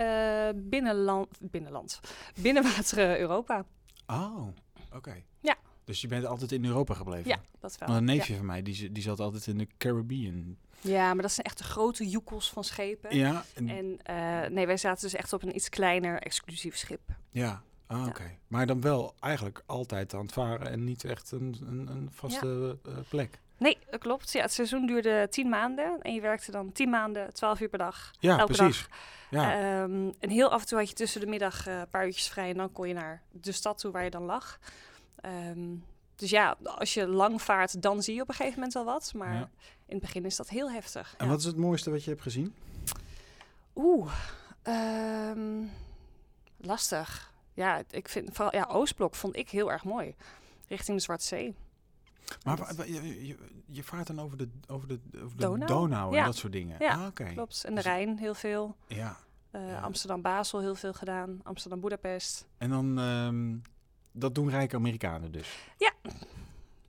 Eh, 0.00 0.48
binnenland, 0.56 1.28
binnenland, 1.40 2.00
binnenwateren 2.40 3.20
Europa. 3.20 3.64
Oh, 4.06 4.46
oké. 4.94 5.22
Ja. 5.40 5.56
Dus 5.84 6.00
je 6.00 6.08
bent 6.08 6.24
altijd 6.24 6.52
in 6.52 6.64
Europa 6.64 6.94
gebleven? 6.94 7.30
Ja, 7.30 7.40
dat 7.60 7.78
wel. 7.78 7.88
Want 7.88 8.00
een 8.00 8.06
Ja. 8.06 8.12
neefje 8.14 8.36
van 8.36 8.46
mij, 8.46 8.62
die, 8.62 8.92
die 8.92 9.02
zat 9.02 9.20
altijd 9.20 9.46
in 9.46 9.58
de 9.58 9.66
Caribbean. 9.78 10.56
Ja, 10.80 11.12
maar 11.14 11.22
dat 11.22 11.32
zijn 11.32 11.46
echt 11.46 11.58
de 11.58 11.64
grote 11.64 12.08
joekels 12.08 12.50
van 12.50 12.64
schepen. 12.64 13.16
Ja, 13.16 13.44
en- 13.54 13.68
En 13.68 13.98
eh, 14.02 14.50
nee, 14.50 14.66
wij 14.66 14.76
zaten 14.76 15.02
dus 15.02 15.14
echt 15.14 15.32
op 15.32 15.42
een 15.42 15.54
iets 15.54 15.68
kleiner 15.68 16.18
exclusief 16.18 16.76
schip. 16.76 17.00
ja. 17.30 17.62
Ah, 17.86 17.98
Ja. 17.98 18.06
oké. 18.06 18.36
Maar 18.48 18.66
dan 18.66 18.80
wel 18.80 19.14
eigenlijk 19.20 19.62
altijd 19.66 20.14
aan 20.14 20.20
het 20.22 20.32
varen 20.32 20.70
en 20.70 20.84
niet 20.84 21.04
echt 21.04 21.30
een, 21.30 21.56
een, 21.60 21.88
een 21.88 22.08
vaste 22.12 22.78
eh, 22.84 22.92
plek. 23.08 23.40
Nee, 23.60 23.78
dat 23.90 24.00
klopt. 24.00 24.32
Ja, 24.32 24.42
het 24.42 24.52
seizoen 24.52 24.86
duurde 24.86 25.26
tien 25.30 25.48
maanden. 25.48 25.98
En 26.02 26.14
je 26.14 26.20
werkte 26.20 26.50
dan 26.50 26.72
tien 26.72 26.90
maanden, 26.90 27.34
twaalf 27.34 27.60
uur 27.60 27.68
per 27.68 27.78
dag. 27.78 28.10
Ja, 28.18 28.38
elke 28.38 28.52
precies. 28.52 28.78
dag. 28.88 28.98
Ja, 29.30 29.52
Ehm, 29.82 30.10
en 30.18 30.30
heel 30.30 30.50
af 30.50 30.60
en 30.60 30.66
toe 30.66 30.78
had 30.78 30.88
je 30.88 30.94
tussen 30.94 31.20
de 31.20 31.26
middag 31.26 31.66
eh, 31.66 31.78
een 31.78 31.88
paar 31.88 32.06
uurtjes 32.06 32.28
vrij. 32.28 32.50
En 32.50 32.56
dan 32.56 32.72
kon 32.72 32.88
je 32.88 32.94
naar 32.94 33.22
de 33.30 33.52
stad 33.52 33.78
toe 33.78 33.90
waar 33.92 34.04
je 34.04 34.10
dan 34.10 34.22
lag. 34.24 34.58
Ehm, 35.20 35.74
dus 36.16 36.30
ja, 36.30 36.56
als 36.62 36.94
je 36.94 37.06
lang 37.06 37.42
vaart, 37.42 37.82
dan 37.82 38.02
zie 38.02 38.14
je 38.14 38.20
op 38.22 38.28
een 38.28 38.34
gegeven 38.34 38.54
moment 38.56 38.74
wel 38.74 38.84
wat. 38.84 39.12
Maar 39.14 39.32
Ja. 39.34 39.48
in 39.86 39.94
het 39.96 40.00
begin 40.00 40.24
is 40.24 40.36
dat 40.36 40.48
heel 40.48 40.70
heftig. 40.70 41.14
En 41.18 41.24
ja. 41.24 41.30
wat 41.30 41.40
is 41.40 41.46
het 41.46 41.56
mooiste 41.56 41.90
wat 41.90 42.04
je 42.04 42.10
hebt 42.10 42.22
gezien? 42.22 42.54
Oeh, 43.74 44.12
ehm, 44.62 45.62
lastig. 46.56 47.32
Ja, 47.54 47.82
ik 47.90 48.08
vind 48.08 48.28
vooral 48.32 48.54
ja, 48.54 48.64
Oostblok 48.70 49.14
vond 49.14 49.36
ik 49.36 49.50
heel 49.50 49.72
erg 49.72 49.84
mooi. 49.84 50.14
Richting 50.68 50.96
de 50.96 51.02
Zwarte 51.02 51.24
Zee. 51.26 51.54
Maar 52.44 52.56
Dat- 52.56 52.86
je, 52.86 53.26
je, 53.26 53.36
je 53.66 53.82
vaart 53.82 54.06
dan 54.06 54.20
over 54.20 54.36
de, 54.38 54.48
over 54.66 54.88
de, 54.88 55.00
over 55.24 55.36
de 55.36 55.42
Donau? 55.42 55.66
Donau, 55.66 56.10
en 56.12 56.18
Ja. 56.18 56.24
dat 56.24 56.36
soort 56.36 56.52
dingen? 56.52 56.76
Ja, 56.78 57.12
ah. 57.14 57.26
Klopt. 57.34 57.64
En 57.64 57.70
de 57.70 57.74
Dus- 57.74 57.84
Rijn 57.84 58.18
heel 58.18 58.34
veel. 58.34 58.76
Ja. 58.86 59.16
Eh, 59.50 59.68
Ja. 59.68 59.80
Amsterdam-Basel 59.80 60.60
heel 60.60 60.74
veel 60.74 60.92
gedaan. 60.92 61.40
Amsterdam-Boedapest. 61.42 62.46
En 62.58 62.70
dan, 62.70 62.98
ehm, 62.98 63.56
dat 64.12 64.34
doen 64.34 64.50
rijke 64.50 64.76
Amerikanen 64.76 65.32
dus? 65.32 65.48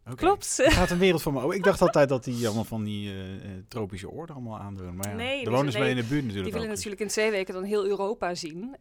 Oké. 0.06 0.16
Klopt. 0.16 0.60
Er 0.66 0.72
gaat 0.72 0.90
een 0.90 0.98
wereld 0.98 1.22
van 1.22 1.34
me. 1.34 1.44
Oh, 1.46 1.54
ik 1.54 1.64
dacht 1.64 1.82
altijd 1.82 2.10
dat 2.10 2.24
die 2.24 2.46
allemaal 2.46 2.64
van 2.64 2.84
die 2.84 3.10
eh, 3.10 3.36
eh, 3.36 3.42
tropische 3.68 4.10
oorden 4.10 4.36
allemaal 4.36 4.60
aandoen. 4.60 4.96
Maar 4.96 5.10
ja, 5.10 5.16
Nee, 5.16 5.38
de 5.38 5.44
die 5.50 5.56
wonen 5.56 5.74
bij 5.74 5.90
in 5.90 5.96
de 5.96 6.02
buurt 6.02 6.10
Die 6.10 6.22
natuurlijk 6.28 6.54
willen 6.54 6.70
ook. 6.70 6.76
natuurlijk 6.76 7.02
in 7.02 7.08
twee 7.08 7.32
weken 7.32 7.54
dan 7.54 7.64
heel 7.64 7.86
Europa 7.86 8.36
zien. 8.36 8.76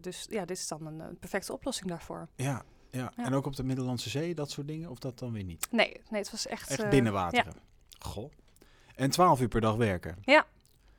Dus 0.00 0.26
ja, 0.30 0.44
dit 0.44 0.56
is 0.56 0.68
dan 0.68 0.86
een, 0.86 1.00
een 1.00 1.18
perfecte 1.18 1.52
oplossing 1.52 1.88
daarvoor. 1.88 2.28
Ja, 2.34 2.62
ja. 2.96 3.12
Ja. 3.16 3.24
en 3.24 3.34
ook 3.34 3.46
op 3.46 3.56
de 3.56 3.64
Middellandse 3.64 4.10
Zee, 4.10 4.34
dat 4.34 4.50
soort 4.50 4.66
dingen? 4.66 4.90
Of 4.90 4.98
dat 4.98 5.18
dan 5.18 5.32
weer 5.32 5.44
niet? 5.44 5.66
Nee, 5.70 6.00
nee 6.10 6.20
het 6.20 6.30
was 6.30 6.46
echt... 6.46 6.70
Echt 6.70 6.82
eh, 6.82 6.88
binnenwateren? 6.90 7.52
Goh. 7.98 8.32
En 8.94 9.10
12 9.10 9.40
uur 9.40 9.48
per 9.48 9.60
dag 9.60 9.74
werken? 9.74 10.16
Ja. 10.22 10.44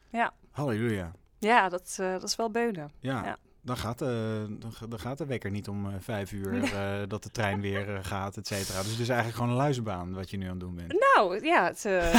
Ja. 0.09 0.33
Halleluja. 0.51 1.11
Ja, 1.39 1.69
dat, 1.69 1.97
eh, 1.99 2.11
dat 2.11 2.23
is 2.23 2.35
wel 2.35 2.51
beunen. 2.51 2.91
Ja, 2.99 3.23
Ja. 3.25 3.37
Dan, 3.61 3.77
gaat, 3.77 3.99
de, 3.99 4.45
dan, 4.59 4.71
ga- 4.73 4.87
dan 4.87 4.99
gaat 4.99 5.17
de 5.17 5.25
wekker 5.25 5.51
niet 5.51 5.67
om 5.67 5.89
eh, 5.89 5.95
vijf 5.99 6.31
uur 6.31 6.63
eh, 6.63 7.07
dat 7.07 7.23
de 7.23 7.29
trein 7.29 7.61
weer 7.61 7.95
eh, 7.95 8.03
gaat, 8.03 8.37
et 8.37 8.47
cetera. 8.47 8.81
Dus 8.81 8.91
het 8.91 8.99
is 8.99 9.07
eigenlijk 9.09 9.37
gewoon 9.37 9.51
een 9.51 9.57
luizenbaan 9.61 10.13
wat 10.13 10.29
je 10.29 10.37
nu 10.37 10.43
aan 10.45 10.49
het 10.51 10.59
doen 10.59 10.75
bent. 10.75 11.05
Nou, 11.15 11.45
ja, 11.45 11.65
het, 11.65 11.85
eh, 11.85 12.13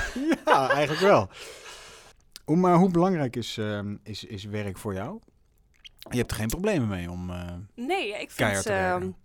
ja, 0.46 0.68
eigenlijk 0.70 1.00
wel. 1.00 1.28
Hoe, 2.44 2.56
maar 2.56 2.74
hoe 2.76 2.90
belangrijk 2.90 3.36
is, 3.36 3.58
ehm, 3.58 3.96
is, 4.02 4.24
is 4.24 4.44
werk 4.44 4.78
voor 4.78 4.94
jou? 4.94 5.20
Je 6.10 6.16
hebt 6.16 6.30
er 6.30 6.36
geen 6.36 6.48
problemen 6.48 6.88
mee 6.88 7.10
om... 7.10 7.30
eh, 7.30 7.52
nee, 7.74 8.08
ik 8.08 8.16
vind, 8.16 8.34
Keihard 8.34 8.62
te 8.62 8.72
werken. 8.72 9.16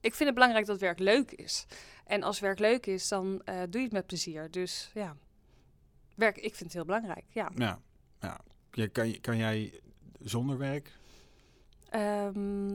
Ik 0.00 0.14
vind 0.14 0.24
het 0.28 0.34
belangrijk 0.34 0.66
dat 0.66 0.78
werk 0.80 0.98
leuk 0.98 1.30
is. 1.32 1.66
En 2.06 2.22
als 2.22 2.40
werk 2.40 2.58
leuk 2.58 2.86
is, 2.86 3.08
dan 3.08 3.42
eh, 3.44 3.54
doe 3.68 3.80
je 3.80 3.86
het 3.86 3.92
met 3.92 4.06
plezier. 4.06 4.50
Dus 4.50 4.90
ja, 4.94 5.16
werk, 6.14 6.36
ik 6.36 6.54
vind 6.54 6.60
het 6.60 6.72
heel 6.72 6.84
belangrijk, 6.84 7.24
ja. 7.28 7.50
ja, 7.56 7.78
ja. 8.20 8.40
Je- 8.72 8.88
Kan, 8.88 9.20
kan 9.20 9.36
jij 9.36 9.80
zonder 10.20 10.58
werk? 10.58 10.98
Ehm, 11.90 12.66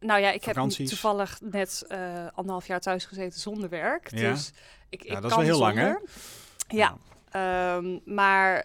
nou 0.00 0.20
ja, 0.20 0.30
ik 0.30 0.44
heb 0.44 0.54
toevallig 0.88 1.40
net 1.40 1.84
eh, 1.88 2.26
anderhalf 2.34 2.66
jaar 2.66 2.80
thuis 2.80 3.04
gezeten 3.04 3.40
zonder 3.40 3.68
werk. 3.68 4.10
Ja? 4.10 4.30
Dus 4.30 4.52
ik, 4.88 5.02
ik 5.04 5.08
Ja, 5.10 5.20
dat 5.20 5.30
is 5.30 5.36
wel 5.36 5.44
heel 5.44 5.58
lang, 5.58 5.76
hè? 5.76 5.94
Ja, 6.68 6.96
ehm, 7.30 7.98
maar 8.04 8.64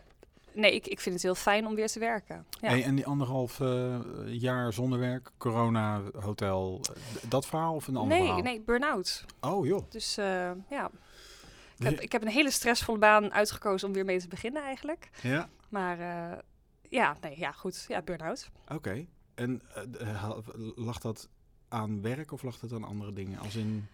nee, 0.58 0.76
ik, 0.76 0.88
ik 0.88 1.00
vind 1.00 1.16
het 1.16 1.24
heel 1.24 1.36
fijn 1.36 1.68
om 1.68 1.76
weer 1.76 1.88
te 1.88 2.00
werken. 2.00 2.46
Ja. 2.62 2.70
Hey, 2.70 2.84
en 2.84 2.96
die 2.96 3.06
anderhalf 3.06 3.60
eh, 3.60 4.00
jaar 4.26 4.74
zonder 4.74 5.00
werk, 5.00 5.32
corona, 5.38 6.02
hotel, 6.20 6.82
dat 7.28 7.46
verhaal 7.46 7.76
of 7.76 7.88
een 7.88 7.96
ander 7.96 8.18
nee, 8.18 8.26
verhaal? 8.26 8.44
nee, 8.44 8.62
burn-out. 8.62 9.26
Oh 9.42 9.66
joh. 9.66 9.90
Dus 9.90 10.18
eh, 10.18 10.52
ja, 10.70 10.92
ik 11.78 11.84
heb, 11.84 12.00
ik 12.00 12.12
heb 12.12 12.22
een 12.22 12.28
hele 12.28 12.52
stressvolle 12.52 12.98
baan 12.98 13.34
uitgekozen 13.34 13.88
om 13.88 13.94
weer 13.94 14.06
mee 14.06 14.20
te 14.20 14.28
beginnen 14.28 14.64
eigenlijk. 14.64 15.10
Ja, 15.22 15.50
Maar 15.70 16.00
eh, 16.00 16.38
ja, 16.90 17.18
nee, 17.22 17.40
ja, 17.40 17.52
goed. 17.52 17.86
Ja, 17.88 18.02
burn-out. 18.02 18.50
oké. 18.68 19.06
En 19.36 19.62
lag 20.76 21.00
dat 21.00 21.30
aan 21.68 22.02
werk 22.02 22.32
of 22.32 22.44
lag 22.44 22.60
dat 22.60 22.74
aan 22.74 22.84
andere 22.84 23.14
dingen? 23.14 23.40
Als 23.40 23.56
in... 23.56 23.88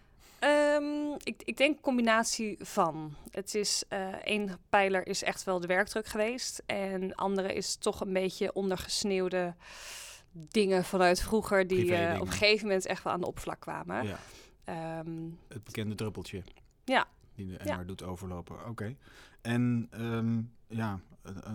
Ehm, 0.44 1.12
ik, 1.22 1.42
ik 1.44 1.56
denk 1.56 1.80
combinatie 1.80 2.56
van. 2.60 3.14
Het 3.30 3.54
is 3.54 3.84
eh 3.88 4.08
één 4.24 4.58
pijler 4.68 5.06
is 5.06 5.22
echt 5.22 5.44
wel 5.44 5.60
de 5.60 5.66
werkdruk 5.66 6.06
geweest. 6.06 6.62
En 6.66 7.14
andere 7.14 7.54
is 7.54 7.76
toch 7.76 8.00
een 8.00 8.12
beetje 8.12 8.52
ondergesneeuwde 8.52 9.54
dingen 10.32 10.84
vanuit 10.84 11.20
vroeger 11.22 11.66
die 11.66 11.94
eh, 11.94 12.20
op 12.20 12.26
een 12.26 12.32
gegeven 12.32 12.66
moment 12.66 12.86
echt 12.86 13.02
wel 13.02 13.12
aan 13.12 13.20
de 13.20 13.26
oppervlak 13.26 13.60
kwamen. 13.60 14.06
Ja, 14.06 14.18
Ehm, 14.64 15.28
het 15.48 15.64
bekende 15.64 15.94
druppeltje. 15.94 16.42
Ja. 16.84 17.06
Die 17.34 17.46
de 17.46 17.52
Ja. 17.52 17.58
emmer 17.70 17.86
doet 17.86 18.02
overlopen. 18.02 18.66
Oké. 18.68 18.96
En 19.42 19.88
ehm, 19.90 20.40
ja, 20.78 21.00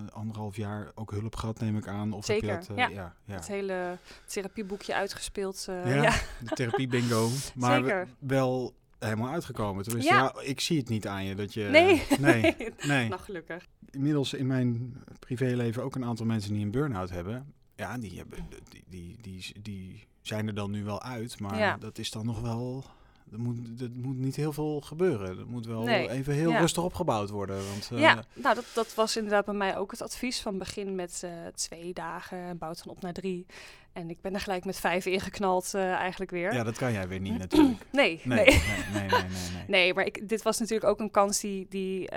anderhalf 0.10 0.56
jaar 0.56 0.92
ook 0.96 1.12
hulp 1.12 1.36
gehad, 1.36 1.60
neem 1.60 1.78
ik 1.78 1.88
aan. 1.88 2.14
Of 2.14 2.26
Zeker, 2.26 2.50
heb 2.50 2.62
je 2.62 2.68
dat, 2.68 2.78
ja. 2.78 2.88
eh, 2.90 2.94
ja, 2.96 3.16
ja. 3.26 3.34
Het 3.36 3.48
hele 3.48 3.98
therapieboekje 4.26 4.96
uitgespeeld. 4.96 5.64
Ja, 5.68 5.88
ja. 6.04 6.12
de 6.44 6.50
therapie 6.54 6.88
bingo. 6.88 7.30
Maar 7.56 7.80
Zeker. 7.80 8.08
wel 8.20 8.74
helemaal 9.00 9.30
uitgekomen. 9.32 9.84
Tenminste, 9.84 10.14
Ja. 10.14 10.20
ja. 10.36 10.42
ik 10.42 10.60
zie 10.60 10.78
het 10.78 10.90
niet 10.90 11.08
aan 11.08 11.26
je 11.26 11.36
dat 11.36 11.54
je... 11.54 11.64
Nee. 11.64 12.04
Nee, 12.20 12.56
nee. 12.88 13.08
nou, 13.10 13.22
gelukkig. 13.22 13.66
Inmiddels 13.92 14.34
in 14.34 14.48
mijn 14.48 14.94
privéleven 15.20 15.84
ook 15.84 15.96
een 15.96 16.06
aantal 16.06 16.26
mensen 16.26 16.54
die 16.54 16.64
een 16.66 16.72
burn-out 16.72 17.10
hebben. 17.10 17.54
Ja, 17.76 17.98
die, 17.98 18.18
hebben, 18.18 18.40
die, 18.70 18.84
die, 18.88 19.18
die, 19.22 19.54
die 19.62 20.08
zijn 20.22 20.48
er 20.48 20.54
dan 20.54 20.72
nu 20.72 20.84
wel 20.84 21.02
uit. 21.02 21.40
Maar 21.40 21.58
Ja. 21.58 21.78
dat 21.78 21.98
is 21.98 22.12
dan 22.12 22.26
nog 22.26 22.42
wel... 22.42 22.86
Er 23.32 23.40
moet, 23.40 23.82
er 23.82 23.90
moet 23.94 24.18
niet 24.18 24.36
heel 24.36 24.54
veel 24.54 24.82
gebeuren. 24.82 25.38
Er 25.40 25.48
moet 25.48 25.66
wel 25.66 25.84
Nee. 25.84 26.10
even 26.10 26.34
heel 26.34 26.50
Ja. 26.50 26.60
rustig 26.60 26.84
opgebouwd 26.84 27.30
worden. 27.30 27.56
Want, 27.70 27.90
eh, 27.94 28.00
ja, 28.00 28.24
nou 28.34 28.56
dat, 28.56 28.66
dat 28.74 28.94
was 28.94 29.16
inderdaad 29.18 29.46
bij 29.46 29.54
mij 29.54 29.78
ook 29.78 29.92
het 29.92 30.02
advies. 30.02 30.42
Van 30.42 30.58
begin 30.58 30.96
met 30.96 31.22
eh, 31.24 31.32
twee 31.56 31.94
dagen 31.94 32.38
en 32.38 32.58
bouw 32.58 32.70
het 32.70 32.82
dan 32.86 32.94
op 32.96 33.02
naar 33.02 33.14
drie. 33.14 33.46
En 33.94 34.10
ik 34.10 34.22
ben 34.22 34.34
er 34.34 34.40
gelijk 34.40 34.66
met 34.66 34.80
vijf 34.80 35.06
ingeknald 35.06 35.74
eh, 35.74 35.92
eigenlijk 35.92 36.32
weer. 36.32 36.54
ja, 36.54 36.64
dat 36.64 36.78
kan 36.78 36.92
jij 36.92 37.08
weer 37.08 37.20
niet 37.20 37.38
natuurlijk. 37.38 37.78
Nee, 37.92 38.22
Nee, 38.24 38.46
nee. 38.46 38.62
nee, 38.94 39.02
nee, 39.10 39.10
nee, 39.10 39.30
nee. 39.68 39.94
maar 39.94 40.06
ik, 40.06 40.30
dit 40.30 40.42
was 40.42 40.60
natuurlijk 40.60 40.90
ook 40.90 41.00
een 41.00 41.12
kans 41.12 41.40
die, 41.40 41.66
die 41.70 42.10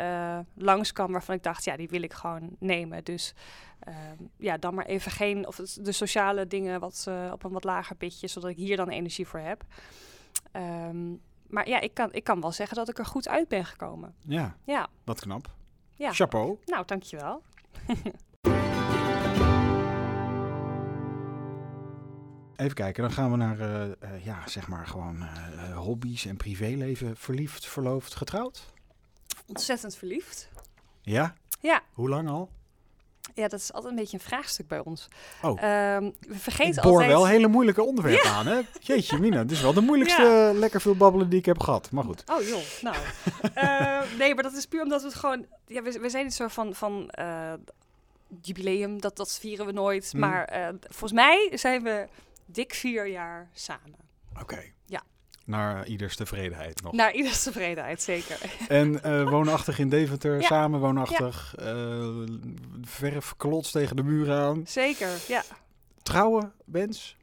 langskwam 0.54 1.12
waarvan 1.12 1.34
ik 1.34 1.42
dacht, 1.42 1.64
ja, 1.64 1.76
die 1.76 1.88
wil 1.88 2.02
ik 2.02 2.12
gewoon 2.12 2.56
nemen. 2.58 3.04
Dus 3.04 3.34
ehm, 3.80 3.96
ja, 4.36 4.56
dan 4.56 4.74
maar 4.74 4.86
even 4.86 5.10
geen, 5.12 5.46
of 5.46 5.56
de 5.56 5.92
sociale 5.92 6.46
dingen 6.46 6.80
wat, 6.80 7.06
op 7.32 7.44
een 7.44 7.52
wat 7.52 7.64
lager 7.64 7.96
pitje, 7.96 8.28
zodat 8.28 8.50
ik 8.50 8.56
hier 8.56 8.76
dan 8.76 8.88
energie 8.88 9.26
voor 9.26 9.40
heb. 9.40 9.64
Ehm, 10.52 11.10
maar 11.46 11.68
ja, 11.68 11.80
ik 11.80 11.94
kan, 11.94 12.12
ik 12.12 12.24
kan 12.24 12.40
wel 12.40 12.52
zeggen 12.52 12.76
dat 12.76 12.88
ik 12.88 12.98
er 12.98 13.06
goed 13.06 13.28
uit 13.28 13.48
ben 13.48 13.64
gekomen. 13.64 14.14
Ja, 14.26 14.56
Ja, 14.64 14.88
wat 15.04 15.20
knap. 15.20 15.50
ja. 15.94 16.12
Chapeau. 16.12 16.58
Nou, 16.64 16.84
dankjewel. 16.86 17.42
Even 22.56 22.74
kijken, 22.74 23.02
dan 23.02 23.12
gaan 23.12 23.30
we 23.30 23.36
naar, 23.36 23.60
eh, 23.60 23.84
eh, 23.84 24.24
ja, 24.24 24.48
zeg 24.48 24.68
maar 24.68 24.86
gewoon 24.86 25.22
eh, 25.22 25.76
hobby's 25.78 26.24
en 26.26 26.36
privéleven. 26.36 27.16
Verliefd, 27.16 27.66
verloofd, 27.66 28.14
getrouwd? 28.14 28.72
Ontzettend 29.46 29.96
verliefd. 29.96 30.48
Ja? 31.02 31.34
Ja. 31.60 31.82
Hoe 31.92 32.08
lang 32.08 32.28
al? 32.28 32.50
Ja, 33.34 33.48
dat 33.48 33.60
is 33.60 33.72
altijd 33.72 33.92
een 33.92 33.98
beetje 33.98 34.16
een 34.16 34.24
vraagstuk 34.24 34.68
bij 34.68 34.84
ons. 34.84 35.08
Oh. 35.42 35.62
Ehm, 35.62 36.10
we 36.20 36.38
vergeten 36.38 36.74
Ik 36.74 36.82
boor 36.82 36.92
altijd... 36.92 37.10
wel 37.10 37.26
hele 37.26 37.48
moeilijke 37.48 37.82
onderwerpen 37.82 38.30
aan, 38.30 38.46
hè? 38.46 38.60
Jeetje, 38.80 39.18
Mina. 39.18 39.42
Dit 39.42 39.50
is 39.50 39.62
wel 39.62 39.72
de 39.72 39.80
moeilijkste 39.80 40.52
lekker 40.54 40.80
veel 40.80 40.96
babbelen 40.96 41.28
die 41.28 41.38
ik 41.38 41.44
heb 41.46 41.60
gehad. 41.60 41.90
Maar 41.90 42.04
goed. 42.04 42.22
Oh 42.26 42.42
joh, 42.42 42.62
nou. 42.80 42.96
Eh, 43.54 44.00
nee, 44.18 44.34
maar 44.34 44.42
dat 44.42 44.52
is 44.52 44.66
puur 44.66 44.82
omdat 44.82 45.00
we 45.00 45.06
het 45.06 45.16
gewoon... 45.16 45.46
Ja, 45.66 45.82
we, 45.82 45.98
we 46.00 46.10
zijn 46.10 46.24
niet 46.24 46.34
zo 46.34 46.48
van, 46.48 46.74
van 46.74 47.10
eh, 47.10 47.52
jubileum, 48.42 49.00
dat, 49.00 49.16
dat 49.16 49.38
vieren 49.38 49.66
we 49.66 49.72
nooit. 49.72 50.10
Hmm. 50.10 50.20
Maar 50.20 50.44
eh, 50.44 50.68
volgens 50.80 51.12
mij 51.12 51.50
zijn 51.54 51.82
we 51.82 52.06
dik 52.46 52.74
vier 52.74 53.06
jaar 53.06 53.50
samen. 53.54 53.98
Oké. 54.40 54.62
Ja. 54.86 55.02
Naar 55.44 55.86
ieders 55.86 56.16
tevredenheid 56.16 56.82
nog. 56.82 56.92
Naar 56.92 57.12
ieders 57.12 57.42
tevredenheid, 57.42 58.02
zeker. 58.02 58.38
En 58.68 59.02
eh, 59.02 59.28
woonachtig 59.30 59.78
in 59.78 59.88
Deventer, 59.88 60.40
Ja. 60.40 60.46
samen 60.46 60.80
woonachtig. 60.80 61.54
eh, 61.58 62.08
verf 62.82 63.34
klots 63.36 63.70
tegen 63.70 63.96
de 63.96 64.02
muren 64.02 64.36
aan. 64.36 64.62
Zeker, 64.66 65.10
ja. 65.28 65.42
Trouwen, 66.02 66.52
wens? 66.64 67.16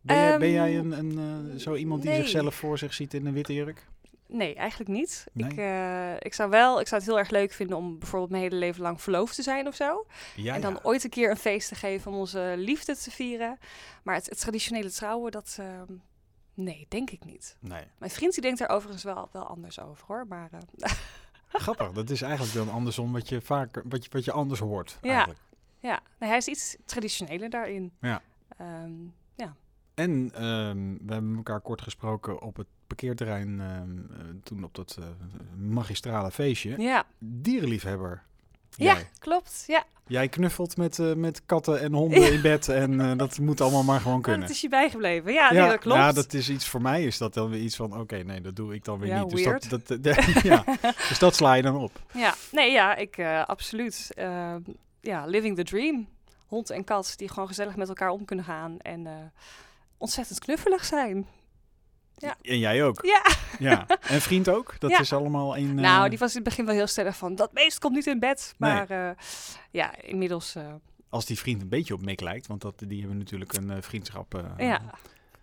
Ben, 0.00 0.16
jij, 0.16 0.38
ben 0.38 0.48
Ehm, 0.48 0.54
jij 0.54 0.76
een, 0.78 0.92
een, 0.98 1.50
eh, 1.52 1.58
zo 1.60 1.74
iemand 1.74 2.02
die 2.02 2.14
zichzelf 2.14 2.54
voor 2.54 2.78
zich 2.78 2.94
ziet 2.94 3.14
in 3.14 3.26
een 3.26 3.32
witte 3.34 3.54
jurk? 3.54 3.86
Nee, 4.26 4.54
eigenlijk 4.54 4.90
niet. 4.90 5.26
Nee? 5.32 5.50
Ik, 5.50 6.22
ik 6.22 6.34
zou 6.34 6.50
wel, 6.50 6.80
ik 6.80 6.88
zou 6.88 7.00
het 7.00 7.10
heel 7.10 7.18
erg 7.18 7.30
leuk 7.30 7.52
vinden 7.52 7.76
om 7.76 7.98
bijvoorbeeld 7.98 8.30
mijn 8.30 8.42
hele 8.42 8.56
leven 8.56 8.82
lang 8.82 9.02
verloofd 9.02 9.34
te 9.34 9.42
zijn 9.42 9.66
of 9.66 9.74
zo. 9.74 10.06
Ja, 10.36 10.54
en 10.54 10.60
dan 10.60 10.72
ja. 10.72 10.78
ooit 10.82 11.04
een 11.04 11.10
keer 11.10 11.30
een 11.30 11.36
feest 11.36 11.68
te 11.68 11.74
geven 11.74 12.12
om 12.12 12.18
onze 12.18 12.54
liefde 12.56 12.96
te 12.96 13.10
vieren. 13.10 13.58
Maar 14.02 14.14
het, 14.14 14.26
het 14.28 14.40
traditionele 14.40 14.90
trouwen, 14.90 15.30
dat... 15.32 15.56
ehm, 15.60 15.92
nee, 16.58 16.86
denk 16.88 17.10
ik 17.10 17.24
niet. 17.24 17.56
Nee. 17.60 17.84
Mijn 17.98 18.10
vriend 18.10 18.32
die 18.32 18.42
denkt 18.42 18.60
er 18.60 18.68
overigens 18.68 19.04
wel, 19.04 19.28
wel 19.32 19.46
anders 19.46 19.80
over 19.80 20.04
hoor. 20.06 20.26
Maar 20.28 20.50
eh, 20.52 20.90
Grappig, 21.62 21.92
dat 21.92 22.10
is 22.10 22.22
eigenlijk 22.22 22.54
dan 22.54 22.70
andersom 22.70 23.12
wat 23.12 23.28
je 23.28 23.40
vaker, 23.40 23.82
wat 23.88 24.04
je, 24.04 24.10
wat 24.12 24.24
je 24.24 24.32
anders 24.32 24.60
hoort. 24.60 24.98
Ja. 25.02 25.10
Eigenlijk. 25.10 25.40
ja, 25.78 26.00
nee, 26.18 26.28
hij 26.28 26.38
is 26.38 26.48
iets 26.48 26.76
traditioneler 26.84 27.50
daarin. 27.50 27.92
Ja. 28.00 28.22
Ehm, 28.56 28.92
En 29.94 30.30
ehm, 30.34 31.06
we 31.06 31.12
hebben 31.12 31.36
elkaar 31.36 31.60
kort 31.60 31.82
gesproken 31.82 32.42
op 32.42 32.56
het 32.56 32.66
parkeerterrein 32.86 33.60
ehm, 33.60 33.98
eh, 33.98 34.26
toen 34.42 34.64
op 34.64 34.74
dat 34.74 34.96
eh, 35.00 35.06
magistrale 35.56 36.30
feestje. 36.30 36.80
ja. 36.80 37.04
Dierenliefhebber. 37.18 38.22
Ja, 38.78 38.92
Jij. 38.92 39.08
klopt. 39.18 39.64
Ja, 39.66 39.84
Jij 40.08 40.28
knuffelt 40.28 40.76
met, 40.76 40.98
eh, 40.98 41.12
met 41.12 41.42
katten 41.46 41.80
en 41.80 41.92
honden 41.92 42.32
in 42.32 42.40
bed 42.40 42.68
en 42.68 43.00
eh, 43.00 43.16
dat 43.16 43.38
moet 43.38 43.60
allemaal 43.60 43.82
maar 43.82 44.00
gewoon 44.00 44.22
kunnen. 44.22 44.40
dat 44.40 44.50
is 44.50 44.60
je 44.60 44.68
bijgebleven. 44.68 45.32
Ja, 45.32 45.52
nee, 45.52 45.68
dat 45.68 45.78
klopt. 45.78 45.98
ja, 45.98 46.12
dat 46.12 46.32
is 46.32 46.48
iets 46.48 46.68
voor 46.68 46.82
mij 46.82 47.04
is 47.04 47.18
dat 47.18 47.34
dan 47.34 47.50
weer 47.50 47.60
iets 47.60 47.76
van 47.76 48.00
oké, 48.00 48.16
nee, 48.16 48.40
dat 48.40 48.56
doe 48.56 48.74
ik 48.74 48.84
dan 48.84 48.98
weer 48.98 49.08
Ja, 49.08 49.20
niet. 49.20 49.30
Dus 49.30 49.44
weird. 49.44 49.70
dat, 49.70 49.86
dat, 50.02 50.42
ja, 50.42 50.64
dus 51.08 51.18
dat 51.18 51.34
sla 51.34 51.54
je 51.54 51.62
dan 51.62 51.76
op. 51.76 52.00
Ja, 52.12 52.34
nee, 52.52 52.72
ja, 52.72 52.96
ik 52.96 53.16
eh, 53.18 53.44
absoluut. 53.44 54.10
Ja, 55.00 55.26
living 55.26 55.56
the 55.56 55.62
dream. 55.64 56.08
Hond 56.46 56.70
en 56.70 56.84
kat 56.84 57.12
die 57.16 57.28
gewoon 57.28 57.48
gezellig 57.48 57.76
met 57.76 57.88
elkaar 57.88 58.10
om 58.10 58.24
kunnen 58.24 58.44
gaan 58.44 58.78
en 58.78 59.32
ontzettend 59.96 60.38
knuffelig 60.38 60.84
zijn. 60.84 61.26
Ja. 62.18 62.36
En 62.42 62.58
jij 62.58 62.84
ook. 62.84 63.04
Ja. 63.04 63.22
Ja. 63.58 63.86
En 64.00 64.20
vriend 64.20 64.48
ook. 64.48 64.74
Dat 64.78 64.90
Ja. 64.90 64.98
is 65.00 65.12
allemaal 65.12 65.56
een. 65.56 65.74
Nou, 65.74 66.08
die 66.08 66.18
was 66.18 66.30
in 66.30 66.34
het 66.40 66.44
begin 66.48 66.64
wel 66.66 66.74
heel 66.74 66.86
stellig 66.86 67.16
van 67.16 67.34
dat 67.34 67.52
beest 67.52 67.78
komt 67.78 67.94
niet 67.94 68.06
in 68.06 68.18
bed. 68.18 68.54
Nee. 68.58 68.72
Maar 68.72 68.90
eh, 68.90 69.10
ja, 69.70 69.96
inmiddels. 70.02 70.54
eh, 70.54 70.66
Als 71.08 71.26
die 71.26 71.38
vriend 71.38 71.62
een 71.62 71.68
beetje 71.68 71.94
op 71.94 72.02
Mick 72.02 72.20
lijkt, 72.20 72.46
want 72.46 72.60
dat, 72.60 72.82
die 72.86 73.00
hebben 73.00 73.18
natuurlijk 73.18 73.52
een 73.52 73.70
eh, 73.70 73.76
vriendschap. 73.80 74.34
eh, 74.34 74.66
ja, 74.66 74.80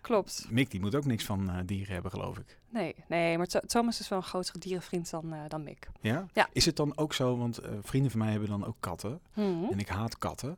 klopt. 0.00 0.46
Mick 0.50 0.70
die 0.70 0.80
moet 0.80 0.94
ook 0.94 1.04
niks 1.04 1.24
van 1.24 1.50
eh, 1.50 1.56
dieren 1.66 1.92
hebben, 1.94 2.10
geloof 2.10 2.38
ik. 2.38 2.58
Nee, 2.70 2.94
nee 3.08 3.36
maar 3.38 3.46
Tho- 3.46 3.60
Thomas 3.66 4.00
is 4.00 4.08
wel 4.08 4.18
een 4.18 4.24
grotere 4.24 4.58
dierenvriend 4.58 5.10
dan, 5.10 5.32
eh, 5.32 5.38
dan 5.48 5.62
Mick. 5.62 5.88
Ja? 6.00 6.26
Ja. 6.32 6.48
Is 6.52 6.64
het 6.66 6.76
dan 6.76 6.96
ook 6.96 7.12
zo, 7.14 7.36
want 7.36 7.58
eh, 7.58 7.70
vrienden 7.82 8.10
van 8.10 8.20
mij 8.20 8.30
hebben 8.30 8.48
dan 8.48 8.66
ook 8.66 8.76
katten. 8.80 9.20
Mhm. 9.34 9.64
En 9.70 9.78
ik 9.78 9.88
haat 9.88 10.18
katten. 10.18 10.56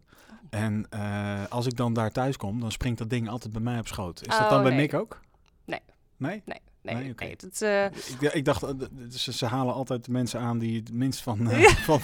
En 0.51 0.87
eh, 0.91 1.45
als 1.49 1.67
ik 1.67 1.77
dan 1.77 1.93
daar 1.93 2.11
thuis 2.11 2.37
kom, 2.37 2.61
dan 2.61 2.73
springt 2.73 2.99
dat 2.99 3.11
ding 3.11 3.29
altijd 3.29 3.53
bij 3.53 3.63
mij 3.63 3.79
op 3.79 3.87
schoot. 3.87 4.21
Is 4.21 4.27
dat 4.27 4.41
Oh, 4.41 4.51
dan 4.51 4.63
bij 4.63 4.71
nee. 4.73 4.81
Mick 4.81 4.95
ook? 4.95 5.21
Nee. 5.65 5.81
Nee? 6.19 6.43
Nee, 6.45 6.61
Nee, 6.83 7.37
dat, 7.37 7.63
eh, 7.63 7.85
Ik, 7.85 8.21
ik 8.21 8.45
dacht, 8.45 8.63
eh, 8.63 8.71
ze, 9.11 9.33
ze 9.33 9.47
halen 9.47 9.75
altijd 9.75 10.09
mensen 10.09 10.41
aan 10.41 10.59
die 10.59 10.77
het 10.79 10.93
minst 10.93 11.21
van... 11.21 11.51
eh, 11.51 11.65
van, 11.89 12.01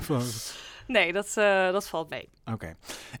van, 0.00 0.22
nee 0.86 1.12
dat, 1.12 1.32
dat 1.72 1.88
valt 1.88 2.08
mee. 2.10 2.28
Oké. 2.44 2.76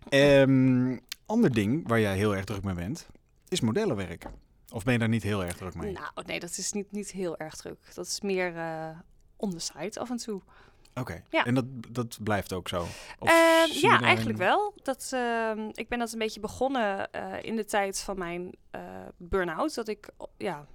Ehm, 0.08 0.98
ander 1.26 1.52
ding 1.52 1.88
waar 1.88 2.00
jij 2.00 2.16
heel 2.16 2.36
erg 2.36 2.44
druk 2.44 2.62
mee 2.62 2.74
bent, 2.74 3.06
is 3.48 3.60
modellenwerk. 3.60 4.26
Of 4.72 4.84
ben 4.84 4.92
je 4.92 4.98
daar 4.98 5.08
niet 5.08 5.22
heel 5.22 5.44
erg 5.44 5.56
druk 5.56 5.74
mee? 5.74 5.92
Nou, 5.92 6.10
nee, 6.26 6.40
dat 6.40 6.58
is 6.58 6.72
niet, 6.72 6.92
niet 6.92 7.10
heel 7.10 7.36
erg 7.38 7.54
druk. 7.56 7.94
Dat 7.94 8.06
is 8.06 8.20
meer 8.20 8.54
on 9.36 9.50
the 9.50 9.58
side 9.58 10.00
af 10.00 10.10
en 10.10 10.16
toe. 10.16 10.42
Oké. 10.94 11.22
Ja. 11.30 11.44
En 11.44 11.54
dat, 11.54 11.64
dat 11.88 12.18
blijft 12.22 12.52
ook 12.52 12.68
zo? 12.68 12.86
Je 13.20 13.78
ja, 13.82 14.00
eigenlijk 14.00 14.38
een- 14.38 14.44
wel. 14.44 14.72
Dat, 14.82 15.10
ehm, 15.14 15.68
ik 15.72 15.88
ben 15.88 15.98
dat 15.98 16.12
een 16.12 16.18
beetje 16.18 16.40
begonnen 16.40 17.10
eh, 17.12 17.42
in 17.42 17.56
de 17.56 17.64
tijd 17.64 18.00
van 18.00 18.18
mijn 18.18 18.54
eh 18.70 18.80
burn-out. 19.16 19.74
Dat 19.74 19.88
ik 19.88 20.08
ja, 20.36 20.58
op 20.60 20.66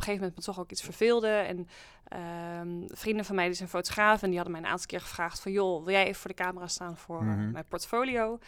een 0.00 0.04
gegeven 0.04 0.14
moment 0.20 0.36
me 0.36 0.42
toch 0.44 0.58
ook 0.60 0.70
iets 0.70 0.82
verveelde. 0.82 1.28
En 1.28 1.68
ehm, 2.04 2.82
vrienden 2.86 3.24
van 3.24 3.34
mij 3.34 3.46
die 3.46 3.54
zijn 3.54 3.68
fotograaf 3.68 4.22
en 4.22 4.28
die 4.28 4.36
hadden 4.38 4.52
mij 4.56 4.64
een 4.64 4.70
aantal 4.70 4.86
keer 4.86 5.00
gevraagd 5.00 5.40
van... 5.40 5.52
joh, 5.52 5.84
wil 5.84 5.92
jij 5.94 6.04
even 6.06 6.20
voor 6.20 6.30
de 6.30 6.42
camera 6.42 6.66
staan 6.66 6.96
voor 6.96 7.24
Mhm. 7.24 7.50
mijn 7.50 7.66
portfolio? 7.68 8.38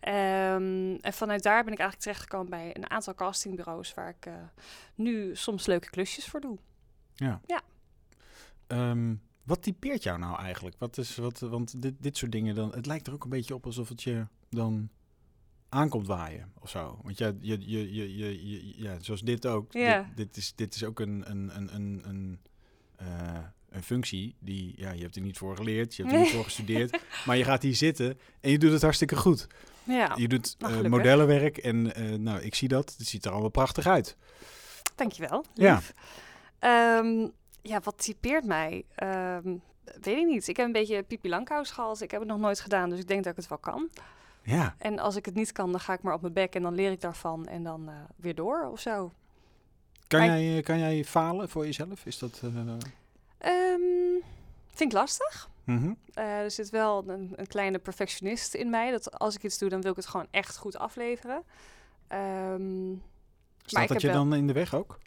En 0.00 0.98
vanuit 1.02 1.42
daar 1.42 1.64
ben 1.64 1.72
ik 1.72 1.78
eigenlijk 1.78 2.00
terechtgekomen 2.00 2.50
bij 2.50 2.70
een 2.76 2.90
aantal 2.90 3.14
castingbureaus... 3.14 3.94
waar 3.94 4.08
ik 4.08 4.26
eh, 4.26 4.34
nu 4.94 5.36
soms 5.36 5.66
leuke 5.66 5.90
klusjes 5.90 6.26
voor 6.26 6.40
doe. 6.40 6.58
Ja. 7.14 7.40
Ja. 7.46 7.60
Wat 9.46 9.62
typeert 9.62 10.02
jou 10.02 10.18
nou 10.18 10.38
eigenlijk? 10.38 10.76
Wat 10.78 10.98
is, 10.98 11.16
wat, 11.16 11.38
want 11.38 11.82
dit, 11.82 11.94
dit 11.98 12.16
soort 12.16 12.32
dingen, 12.32 12.54
dan, 12.54 12.72
het 12.74 12.86
lijkt 12.86 13.06
er 13.06 13.12
ook 13.12 13.24
een 13.24 13.30
beetje 13.30 13.54
op 13.54 13.66
alsof 13.66 13.88
het 13.88 14.02
je 14.02 14.26
dan 14.50 14.88
aankomt 15.68 16.06
waaien 16.06 16.52
of 16.60 16.70
zo. 16.70 16.98
Want 17.02 17.18
ja, 17.18 17.32
je, 17.40 17.58
je, 17.70 17.94
je, 17.94 18.16
je, 18.16 18.48
je- 18.50 18.82
ja 18.82 18.96
zoals 19.00 19.20
dit 19.22 19.46
ook. 19.46 19.72
Ja. 19.72 20.02
Dit, 20.02 20.16
dit, 20.16 20.36
is, 20.36 20.52
dit 20.54 20.74
is 20.74 20.84
ook 20.84 21.00
een, 21.00 21.30
een, 21.30 21.56
een, 21.56 21.74
een, 21.74 22.02
een, 22.04 22.38
eh, 22.96 23.38
een 23.68 23.82
functie 23.82 24.36
die, 24.40 24.72
ja, 24.76 24.90
je 24.90 25.02
hebt 25.02 25.16
er 25.16 25.22
niet 25.22 25.38
voor 25.38 25.56
geleerd, 25.56 25.94
je 25.94 26.02
hebt 26.02 26.14
er 26.14 26.20
niet 26.20 26.30
voor 26.30 26.44
gestudeerd. 26.44 26.98
Maar 27.26 27.36
je 27.36 27.44
gaat 27.44 27.62
hier 27.62 27.74
zitten 27.74 28.18
en 28.40 28.50
je 28.50 28.58
doet 28.58 28.72
het 28.72 28.82
hartstikke 28.82 29.16
goed. 29.16 29.46
Ja, 29.84 30.12
Je 30.16 30.28
doet 30.28 30.56
eh, 30.58 30.80
modellenwerk 30.82 31.56
en 31.58 31.94
eh, 31.94 32.18
nou, 32.18 32.40
ik 32.40 32.54
zie 32.54 32.68
dat. 32.68 32.94
Het 32.98 33.06
ziet 33.06 33.24
er 33.24 33.30
allemaal 33.30 33.48
prachtig 33.50 33.86
uit. 33.86 34.16
dankjewel. 34.94 35.44
Ja. 35.54 35.74
lief. 35.74 35.92
Ja, 37.68 37.80
wat 37.82 37.98
typeert 37.98 38.44
mij? 38.44 38.84
Ehm, 38.94 39.56
weet 39.84 40.16
ik 40.18 40.26
niet. 40.26 40.48
Ik 40.48 40.56
heb 40.56 40.66
een 40.66 40.72
beetje 40.72 41.02
Pipi 41.02 41.28
Langkous 41.28 41.70
gehad. 41.70 42.00
Ik 42.00 42.10
heb 42.10 42.20
het 42.20 42.28
nog 42.28 42.38
nooit 42.38 42.60
gedaan, 42.60 42.90
dus 42.90 42.98
ik 42.98 43.08
denk 43.08 43.22
dat 43.24 43.32
ik 43.32 43.38
het 43.38 43.48
wel 43.48 43.58
kan. 43.58 43.88
Ja, 44.42 44.74
En 44.78 44.98
als 44.98 45.16
ik 45.16 45.24
het 45.24 45.34
niet 45.34 45.52
kan, 45.52 45.70
dan 45.70 45.80
ga 45.80 45.92
ik 45.92 46.02
maar 46.02 46.14
op 46.14 46.20
mijn 46.20 46.32
bek 46.32 46.54
en 46.54 46.62
dan 46.62 46.74
leer 46.74 46.90
ik 46.90 47.00
daarvan 47.00 47.46
en 47.46 47.62
dan 47.62 47.88
eh, 47.88 47.94
weer 48.16 48.34
door 48.34 48.68
of 48.70 48.80
zo. 48.80 49.12
kan 50.06 50.24
jij, 50.24 50.56
eh, 50.56 50.62
kan 50.62 50.78
jij 50.78 51.04
falen 51.04 51.48
voor 51.48 51.64
jezelf? 51.64 52.06
Is 52.06 52.18
dat... 52.18 52.42
Ehm, 53.38 53.80
vind 54.66 54.92
ik 54.92 54.98
lastig. 54.98 55.48
mhm. 55.64 55.92
Er 56.14 56.50
zit 56.50 56.70
wel 56.70 57.04
een, 57.08 57.32
een 57.36 57.46
kleine 57.46 57.78
perfectionist 57.78 58.54
in 58.54 58.70
mij. 58.70 58.90
Dat 58.90 59.18
als 59.18 59.34
ik 59.34 59.42
iets 59.42 59.58
doe, 59.58 59.68
dan 59.68 59.80
wil 59.80 59.90
ik 59.90 59.96
het 59.96 60.06
gewoon 60.06 60.26
echt 60.30 60.56
goed 60.56 60.78
afleveren. 60.78 61.42
Ehm, 62.08 62.94
Staat 63.64 63.82
ik 63.82 63.88
dat 63.88 64.00
je 64.00 64.06
wel- 64.06 64.16
dan 64.16 64.34
in 64.34 64.46
de 64.46 64.52
weg 64.52 64.74
ook? 64.74 64.98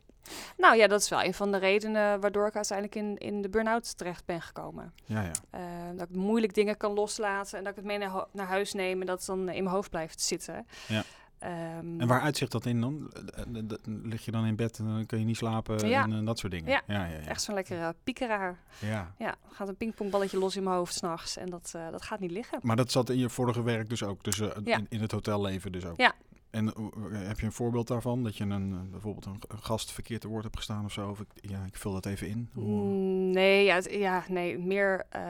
Nou 0.58 0.76
ja, 0.78 0.88
dat 0.88 1.02
is 1.02 1.10
wel 1.10 1.24
een 1.24 1.34
van 1.34 1.52
de 1.52 1.58
redenen 1.58 2.20
waardoor 2.20 2.48
ik 2.48 2.56
uiteindelijk 2.56 2.98
in, 2.98 3.18
in 3.18 3.42
de 3.42 3.50
burn-out 3.50 3.98
terecht 3.98 4.26
ben 4.26 4.42
gekomen. 4.42 4.94
Ja, 5.06 5.22
ja. 5.22 5.32
Eh, 5.50 5.62
dat 5.98 6.10
ik 6.10 6.16
moeilijk 6.16 6.54
dingen 6.54 6.78
kan 6.78 6.94
loslaten 6.94 7.58
en 7.58 7.64
dat 7.64 7.72
ik 7.72 7.78
het 7.78 7.86
mee 7.88 7.98
naar, 7.98 8.26
naar 8.32 8.48
huis 8.48 8.74
neem 8.74 9.00
en 9.02 9.08
dat 9.08 9.18
het 9.18 9.28
dan 9.28 9.40
in 9.40 9.64
mijn 9.64 9.76
hoofd 9.76 9.90
blijft 9.90 10.22
zitten. 10.22 10.68
Ja. 10.88 11.04
Ehm, 11.40 12.00
En 12.02 12.08
waar 12.08 12.22
uitzicht 12.22 12.52
dat 12.52 12.66
in 12.66 12.82
dan? 12.82 13.12
Eh, 13.36 13.42
eh, 13.60 13.64
Lig 13.84 14.26
je 14.26 14.32
dan 14.32 14.46
in 14.46 14.56
bed 14.56 14.78
en 14.80 14.86
dan 14.86 15.06
kun 15.06 15.20
je 15.20 15.26
niet 15.26 15.38
slapen 15.38 15.88
Ja. 15.88 16.04
en 16.04 16.26
dat 16.26 16.40
soort 16.40 16.52
dingen? 16.52 16.70
Ja. 16.70 16.82
ja, 16.88 17.06
ja. 17.06 17.18
ja. 17.18 17.26
Echt 17.28 17.42
zo'n 17.42 17.54
lekkere 17.56 17.96
piekeraar. 18.04 18.60
Ja. 18.80 19.14
Ja, 19.18 19.36
gaat 19.52 19.68
een 19.68 19.76
pingpongballetje 19.76 20.38
los 20.40 20.56
in 20.56 20.64
mijn 20.64 20.76
hoofd 20.76 20.94
s'nachts 20.94 21.38
en 21.38 21.50
dat, 21.50 21.72
dat 21.92 22.02
gaat 22.02 22.20
niet 22.20 22.32
liggen. 22.32 22.60
Maar 22.62 22.76
dat 22.76 22.92
zat 22.92 23.10
in 23.10 23.18
je 23.18 23.30
vorige 23.30 23.64
werk 23.64 23.90
dus 23.90 24.04
ook, 24.04 24.24
dus 24.24 24.40
in, 24.64 24.86
in 24.90 25.02
het 25.02 25.12
hotelleven 25.12 25.72
dus 25.72 25.86
ook? 25.86 25.98
Ja. 25.98 26.14
En 26.50 26.74
eh, 26.74 26.84
heb 27.28 27.40
je 27.40 27.46
een 27.46 27.52
voorbeeld 27.52 27.88
daarvan? 27.88 28.24
Dat 28.24 28.36
je 28.38 28.44
een, 28.44 28.74
eh, 28.74 28.92
bijvoorbeeld 28.92 29.26
een, 29.26 29.42
gast 29.60 29.92
verkeerd 29.92 30.22
te 30.22 30.28
woord 30.28 30.44
hebt 30.44 30.56
gestaan 30.58 30.86
of 30.86 30.92
zo? 30.92 31.10
Of 31.10 31.20
ik, 31.20 31.28
ja, 31.36 31.64
ik 31.66 31.76
vul 31.78 31.94
dat 31.94 32.06
even 32.06 32.28
in. 32.28 32.50
Hoe- 32.54 32.64
Mm, 32.84 33.30
Nee, 33.32 33.66
ja, 33.66 33.82
ja, 33.90 34.24
nee, 34.30 34.58
meer 34.60 35.06
eh 35.10 35.22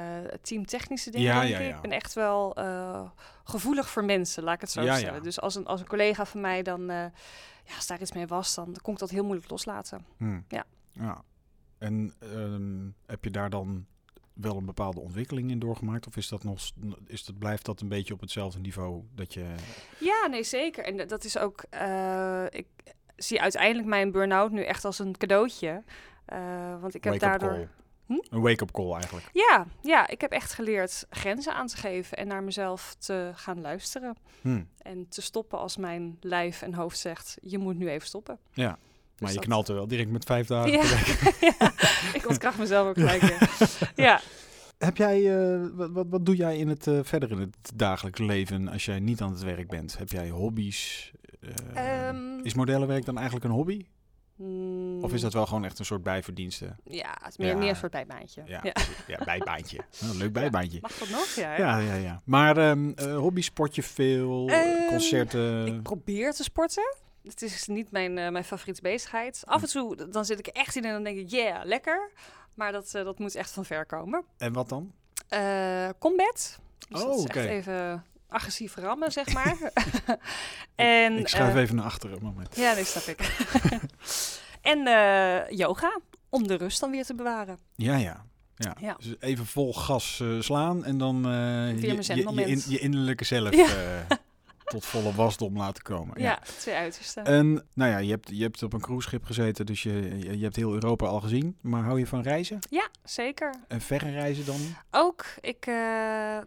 teamtechnische 0.41 1.11
dingen. 1.11 1.27
Ja, 1.27 1.39
denk 1.39 1.53
ja, 1.53 1.59
ik. 1.59 1.69
ja. 1.69 1.75
Ik 1.75 1.81
ben 1.81 1.91
echt 1.91 2.13
wel 2.13 2.55
eh, 2.55 3.09
gevoelig 3.43 3.89
voor 3.89 4.05
mensen, 4.05 4.43
laat 4.43 4.53
ik 4.55 4.61
het 4.61 4.71
zo 4.71 4.81
stellen. 4.81 5.13
ja. 5.13 5.19
Dus 5.19 5.41
als 5.41 5.55
een, 5.55 5.65
als 5.65 5.79
een 5.81 5.87
collega 5.87 6.25
van 6.25 6.41
mij 6.41 6.63
dan, 6.63 6.81
eh, 6.89 6.95
ja, 7.65 7.75
als 7.75 7.87
daar 7.87 8.01
iets 8.01 8.11
mee 8.13 8.27
was, 8.27 8.55
dan 8.55 8.75
kon 8.81 8.93
ik 8.93 8.99
dat 8.99 9.09
heel 9.09 9.23
moeilijk 9.23 9.49
loslaten. 9.49 10.05
Hm. 10.17 10.39
Ja. 10.47 10.63
ja. 10.91 11.21
En 11.77 12.13
ehm, 12.19 12.89
heb 13.05 13.23
je 13.23 13.31
daar 13.31 13.49
dan 13.49 13.85
wel 14.41 14.57
een 14.57 14.65
bepaalde 14.65 14.99
ontwikkeling 14.99 15.51
in 15.51 15.59
doorgemaakt? 15.59 16.07
Of 16.07 16.17
is 16.17 16.27
dat 16.27 16.43
nog, 16.43 16.59
is 17.05 17.25
dat, 17.25 17.37
blijft 17.37 17.65
dat 17.65 17.81
een 17.81 17.87
beetje 17.87 18.13
op 18.13 18.19
hetzelfde 18.19 18.59
niveau 18.59 19.03
dat 19.15 19.33
je... 19.33 19.45
Ja, 19.99 20.27
nee, 20.27 20.43
zeker. 20.43 20.83
En 20.83 21.07
dat 21.07 21.23
is 21.23 21.37
ook, 21.37 21.63
eh, 21.69 22.45
ik 22.49 22.67
zie 23.15 23.41
uiteindelijk 23.41 23.87
mijn 23.87 24.11
burn-out 24.11 24.51
nu 24.51 24.63
echt 24.63 24.85
als 24.85 24.99
een 24.99 25.17
cadeautje. 25.17 25.83
Eh, 26.25 26.81
want 26.81 26.95
ik 26.95 27.03
heb 27.03 27.19
daardoor. 27.19 27.69
Hm? 28.05 28.17
Een 28.29 28.41
wake-up 28.41 28.71
call 28.71 28.93
eigenlijk. 28.93 29.29
Ja, 29.33 29.65
ja, 29.81 30.07
ik 30.07 30.21
heb 30.21 30.31
echt 30.31 30.53
geleerd 30.53 31.05
grenzen 31.09 31.53
aan 31.53 31.67
te 31.67 31.77
geven 31.77 32.17
en 32.17 32.27
naar 32.27 32.43
mezelf 32.43 32.95
te 32.95 33.31
gaan 33.33 33.61
luisteren. 33.61 34.15
Hm. 34.41 34.63
En 34.77 35.07
te 35.09 35.21
stoppen 35.21 35.59
als 35.59 35.77
mijn 35.77 36.17
lijf 36.21 36.61
en 36.61 36.73
hoofd 36.73 36.97
zegt, 36.97 37.37
je 37.41 37.57
moet 37.57 37.77
nu 37.77 37.89
even 37.89 38.07
stoppen. 38.07 38.39
Ja. 38.53 38.77
Maar 39.19 39.33
je 39.33 39.39
knalt 39.39 39.67
er 39.67 39.75
wel 39.75 39.87
direct 39.87 40.09
met 40.11 40.23
vijf 40.25 40.47
dagen 40.47 40.71
Ja. 40.71 40.83
ja, 41.41 41.73
ik 42.19 42.27
ontkracht 42.27 42.57
mezelf 42.57 42.87
ook 42.87 42.95
gelijk. 42.97 43.21
ja. 43.95 44.21
Heb 44.77 44.97
jij, 44.97 45.37
eh, 45.53 45.61
wat, 45.73 45.89
wat, 45.91 46.05
wat 46.09 46.25
doe 46.25 46.35
jij 46.35 46.57
in 46.57 46.67
het, 46.67 46.87
eh, 46.87 46.99
verder 47.03 47.31
in 47.31 47.39
het 47.39 47.71
dagelijks 47.75 48.19
leven 48.19 48.67
als 48.67 48.85
jij 48.85 48.99
niet 48.99 49.21
aan 49.21 49.31
het 49.31 49.41
werk 49.43 49.67
bent? 49.67 49.97
Heb 49.97 50.09
jij 50.09 50.29
hobby's? 50.29 51.11
Eh, 51.73 52.07
Ehm, 52.07 52.39
is 52.43 52.53
modellenwerk 52.53 53.05
dan 53.05 53.15
eigenlijk 53.15 53.45
een 53.45 53.51
hobby? 53.51 53.85
Mm, 54.35 55.03
Of 55.03 55.13
is 55.13 55.21
dat 55.21 55.33
wel 55.33 55.45
gewoon 55.45 55.65
echt 55.65 55.79
een 55.79 55.85
soort 55.85 56.03
bijverdienste? 56.03 56.75
Ja, 56.83 57.17
het 57.21 57.29
is 57.31 57.37
meer, 57.37 57.47
Ja. 57.47 57.57
meer 57.57 57.69
een 57.69 57.75
soort 57.75 57.91
bijbaantje. 57.91 58.41
Ja, 58.45 58.63
Ja. 59.07 59.23
bijbaantje. 59.25 59.77
Nou, 60.01 60.17
leuk 60.17 60.33
bijbaantje. 60.33 60.77
Mag 60.81 60.97
dat 60.97 61.09
nog? 61.09 61.35
Ja? 61.35 61.57
Ja, 61.57 61.77
ja, 61.77 61.93
ja. 61.93 62.21
Maar 62.25 62.57
ehm 62.57 62.91
eh, 62.95 63.17
hobby 63.17 63.41
sport 63.41 63.75
je 63.75 63.83
veel? 63.83 64.47
Ehm, 64.49 64.87
concerten? 64.87 65.67
Ik 65.67 65.81
probeer 65.83 66.31
te 66.33 66.43
sporten. 66.43 66.95
Het 67.23 67.41
is 67.41 67.67
niet 67.67 67.91
mijn, 67.91 68.17
eh, 68.17 68.29
mijn 68.29 68.43
favoriete 68.43 68.81
bezigheid. 68.81 69.41
Af 69.45 69.61
en 69.61 69.67
toe 69.69 69.95
d- 69.95 70.13
dan 70.13 70.25
zit 70.25 70.39
ik 70.39 70.47
er 70.47 70.53
echt 70.53 70.75
in 70.75 70.85
en 70.85 70.91
dan 70.93 71.03
denk 71.03 71.17
ik, 71.17 71.29
yeah, 71.29 71.65
lekker. 71.65 72.11
Maar 72.53 72.71
dat, 72.71 72.93
eh, 72.95 73.03
dat 73.03 73.19
moet 73.19 73.35
echt 73.35 73.51
van 73.51 73.65
ver 73.65 73.85
komen. 73.85 74.23
En 74.37 74.53
wat 74.53 74.69
dan? 74.69 74.91
Eh, 75.27 75.89
combat. 75.99 76.59
Dus 76.89 77.01
Oh, 77.01 77.07
dat 77.09 77.19
oké. 77.19 77.39
even 77.41 78.03
agressief 78.27 78.75
rammen, 78.75 79.11
zeg 79.11 79.33
maar. 79.33 79.57
en, 80.75 81.17
ik 81.17 81.27
schuif 81.27 81.55
even 81.55 81.75
naar 81.75 81.85
achteren 81.85 82.17
een 82.17 82.23
moment. 82.23 82.55
Ja, 82.55 82.73
nee, 82.73 82.83
snap 82.83 83.03
ik. 83.03 83.19
en 84.61 84.79
yoga, 85.55 85.99
om 86.29 86.47
de 86.47 86.55
rust 86.55 86.79
dan 86.79 86.91
weer 86.91 87.05
te 87.05 87.15
bewaren. 87.15 87.57
Ja, 87.75 87.95
ja. 87.95 88.25
Ja. 88.55 88.75
Ja. 88.79 88.95
Dus 88.99 89.15
even 89.19 89.45
vol 89.45 89.73
gas 89.73 90.23
slaan 90.39 90.85
en 90.85 90.97
dan 90.97 91.21
je, 91.21 91.95
je, 92.15 92.45
in- 92.45 92.63
je 92.67 92.79
innerlijke 92.79 93.23
zelf 93.23 93.55
Ja. 93.55 93.65
Tot 94.69 94.85
volle 94.85 95.13
wasdom 95.13 95.57
laten 95.57 95.83
komen. 95.83 96.21
Ja, 96.21 96.39
twee 96.57 96.75
uitersten. 96.75 97.25
En 97.25 97.65
nou 97.73 97.91
ja, 97.91 97.97
je 97.97 98.09
hebt, 98.09 98.29
je 98.29 98.43
hebt 98.43 98.63
op 98.63 98.73
een 98.73 98.81
cruiseschip 98.81 99.23
gezeten, 99.23 99.65
dus 99.65 99.83
je, 99.83 100.19
je, 100.37 100.43
hebt 100.43 100.55
heel 100.55 100.73
Europa 100.73 101.05
al 101.05 101.21
gezien. 101.21 101.57
Maar 101.61 101.83
hou 101.83 101.99
je 101.99 102.07
van 102.07 102.21
reizen? 102.21 102.59
ja, 102.69 102.87
zeker. 103.03 103.53
En 103.67 103.81
verre 103.81 104.11
reizen 104.11 104.45
dan? 104.45 104.59
Ook, 104.91 105.25
ik 105.39 105.65
eh, 105.65 106.37
eh, 106.37 106.43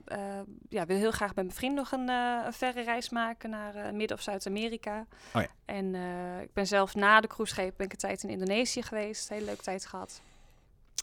ja, 0.68 0.87
wil 0.87 0.96
heel 0.96 1.11
graag 1.11 1.35
met 1.35 1.44
mijn 1.44 1.56
vriend 1.56 1.74
nog 1.74 1.92
een, 1.92 2.08
eh, 2.08 2.42
een 2.44 2.52
verre 2.52 2.82
reis 2.82 3.11
maken 3.11 3.50
naar 3.50 3.94
Midden- 3.94 4.16
of 4.16 4.22
Zuid-Amerika. 4.22 5.06
Oh 5.35 5.42
ja. 5.42 5.48
En 5.64 5.94
ik 6.42 6.52
ben 6.52 6.66
zelf 6.66 6.94
na 6.94 7.20
de 7.20 7.28
cruiseschip 7.28 7.74
ben 7.76 7.87
ik 7.87 7.92
een 7.92 7.98
tijd 7.98 8.22
in 8.22 8.30
Indonesië 8.30 8.82
geweest. 8.82 9.28
Hele 9.28 9.44
leuke 9.44 9.62
tijd 9.62 9.87
gehad. 9.87 10.20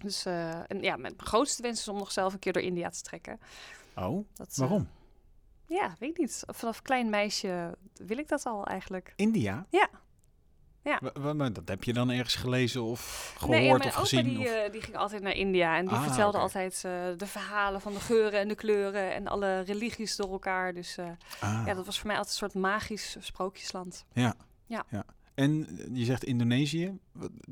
Dus 0.04 0.26
en 0.26 0.82
ja, 0.82 0.96
mijn 0.98 1.14
grootste 1.18 1.62
wens 1.62 1.80
is 1.80 1.88
om 1.88 1.98
nog 1.98 2.12
zelf 2.12 2.34
een 2.34 2.40
keer 2.40 2.54
door 2.54 2.62
India 2.62 2.90
te 2.90 3.02
trekken. 3.02 3.40
Oh, 3.96 4.26
Dat, 4.36 4.56
waarom? 4.56 4.88
Ja, 5.70 5.96
weet 6.00 6.10
ik 6.10 6.18
niet. 6.18 6.44
Vanaf 6.48 6.82
klein 6.82 7.10
meisje 7.10 7.78
wil 7.94 8.18
ik 8.18 8.28
dat 8.28 8.46
al 8.46 8.66
eigenlijk. 8.66 9.14
India? 9.16 9.66
Ja. 9.70 9.90
Ja. 10.84 11.00
Maar 11.36 11.54
dat 11.54 11.68
heb 11.68 11.84
je 11.84 11.94
dan 11.94 12.10
ergens 12.10 12.36
gelezen 12.36 12.84
of 12.84 13.34
gehoord 13.38 13.60
nee, 13.60 13.70
mijn 13.70 13.84
of 13.84 13.94
gezien? 13.94 14.24
die, 14.24 14.38
of... 14.40 14.46
eh, 14.46 14.72
die 14.72 14.82
ging 14.82 14.96
altijd 14.98 15.22
naar 15.22 15.34
India 15.34 15.78
en 15.78 15.86
die 15.86 15.96
Ah, 15.96 16.04
vertelde 16.04 16.38
altijd 16.38 16.74
eh, 16.76 16.92
de 17.18 17.26
verhalen 17.28 17.82
van 17.82 17.94
de 17.94 18.00
geuren 18.00 18.40
en 18.40 18.48
de 18.48 18.56
kleuren 18.56 19.14
en 19.14 19.28
alle 19.28 19.60
religies 19.60 20.16
door 20.16 20.32
elkaar. 20.32 20.74
Dus 20.74 20.98
eh, 20.98 21.06
Ah. 21.40 21.64
ja, 21.66 21.74
dat 21.74 21.86
was 21.86 21.98
voor 22.00 22.08
mij 22.08 22.18
altijd 22.18 22.34
een 22.42 22.50
soort 22.50 22.64
magisch 22.64 23.16
sprookjesland. 23.20 24.06
En 24.14 24.36
En 25.40 25.68
je 25.94 26.06
zegt 26.06 26.24
Indonesië. 26.24 26.98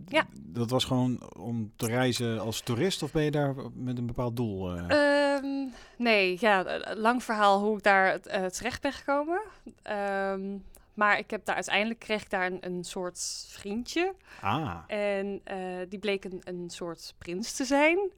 Ja. 0.07 0.27
Dat 0.39 0.69
was 0.69 0.85
gewoon 0.85 1.33
om 1.37 1.71
te 1.75 1.85
reizen 1.87 2.39
als 2.39 2.61
toerist 2.61 3.03
of 3.03 3.11
ben 3.11 3.23
je 3.23 3.31
daar 3.31 3.55
met 3.73 3.97
een 3.97 4.05
bepaald 4.05 4.35
doel? 4.35 4.75
eh? 4.77 5.33
Ehm, 5.35 5.67
nee, 5.97 6.37
ja, 6.39 6.65
eh, 6.65 6.95
lang 6.97 7.23
verhaal 7.23 7.59
hoe 7.59 7.77
ik 7.77 7.83
daar 7.83 8.19
eh, 8.19 8.45
terecht 8.45 8.81
ben 8.81 8.91
gekomen. 8.93 9.41
Ehm, 9.81 10.57
maar 10.93 11.17
ik 11.17 11.29
heb 11.31 11.45
daar 11.45 11.55
uiteindelijk 11.55 11.99
kreeg 11.99 12.21
ik 12.21 12.29
daar 12.29 12.45
een, 12.45 12.57
een 12.61 12.83
soort 12.83 13.45
vriendje. 13.49 14.13
ah, 14.41 14.75
En 14.87 15.41
eh, 15.43 15.57
die 15.89 15.99
bleek 15.99 16.23
een, 16.23 16.41
een 16.43 16.69
soort 16.69 17.13
prins 17.17 17.51
te 17.53 17.65
zijn. 17.65 17.99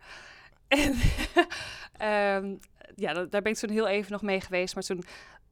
En 0.68 0.94
ehm, 1.98 2.56
ja, 2.96 3.14
da- 3.14 3.26
daar 3.26 3.42
ben 3.42 3.52
ik 3.52 3.58
toen 3.58 3.70
heel 3.70 3.88
even 3.88 4.12
nog 4.12 4.22
mee 4.22 4.42
geweest. 4.42 4.74
Maar 4.76 4.84
toen 4.84 5.04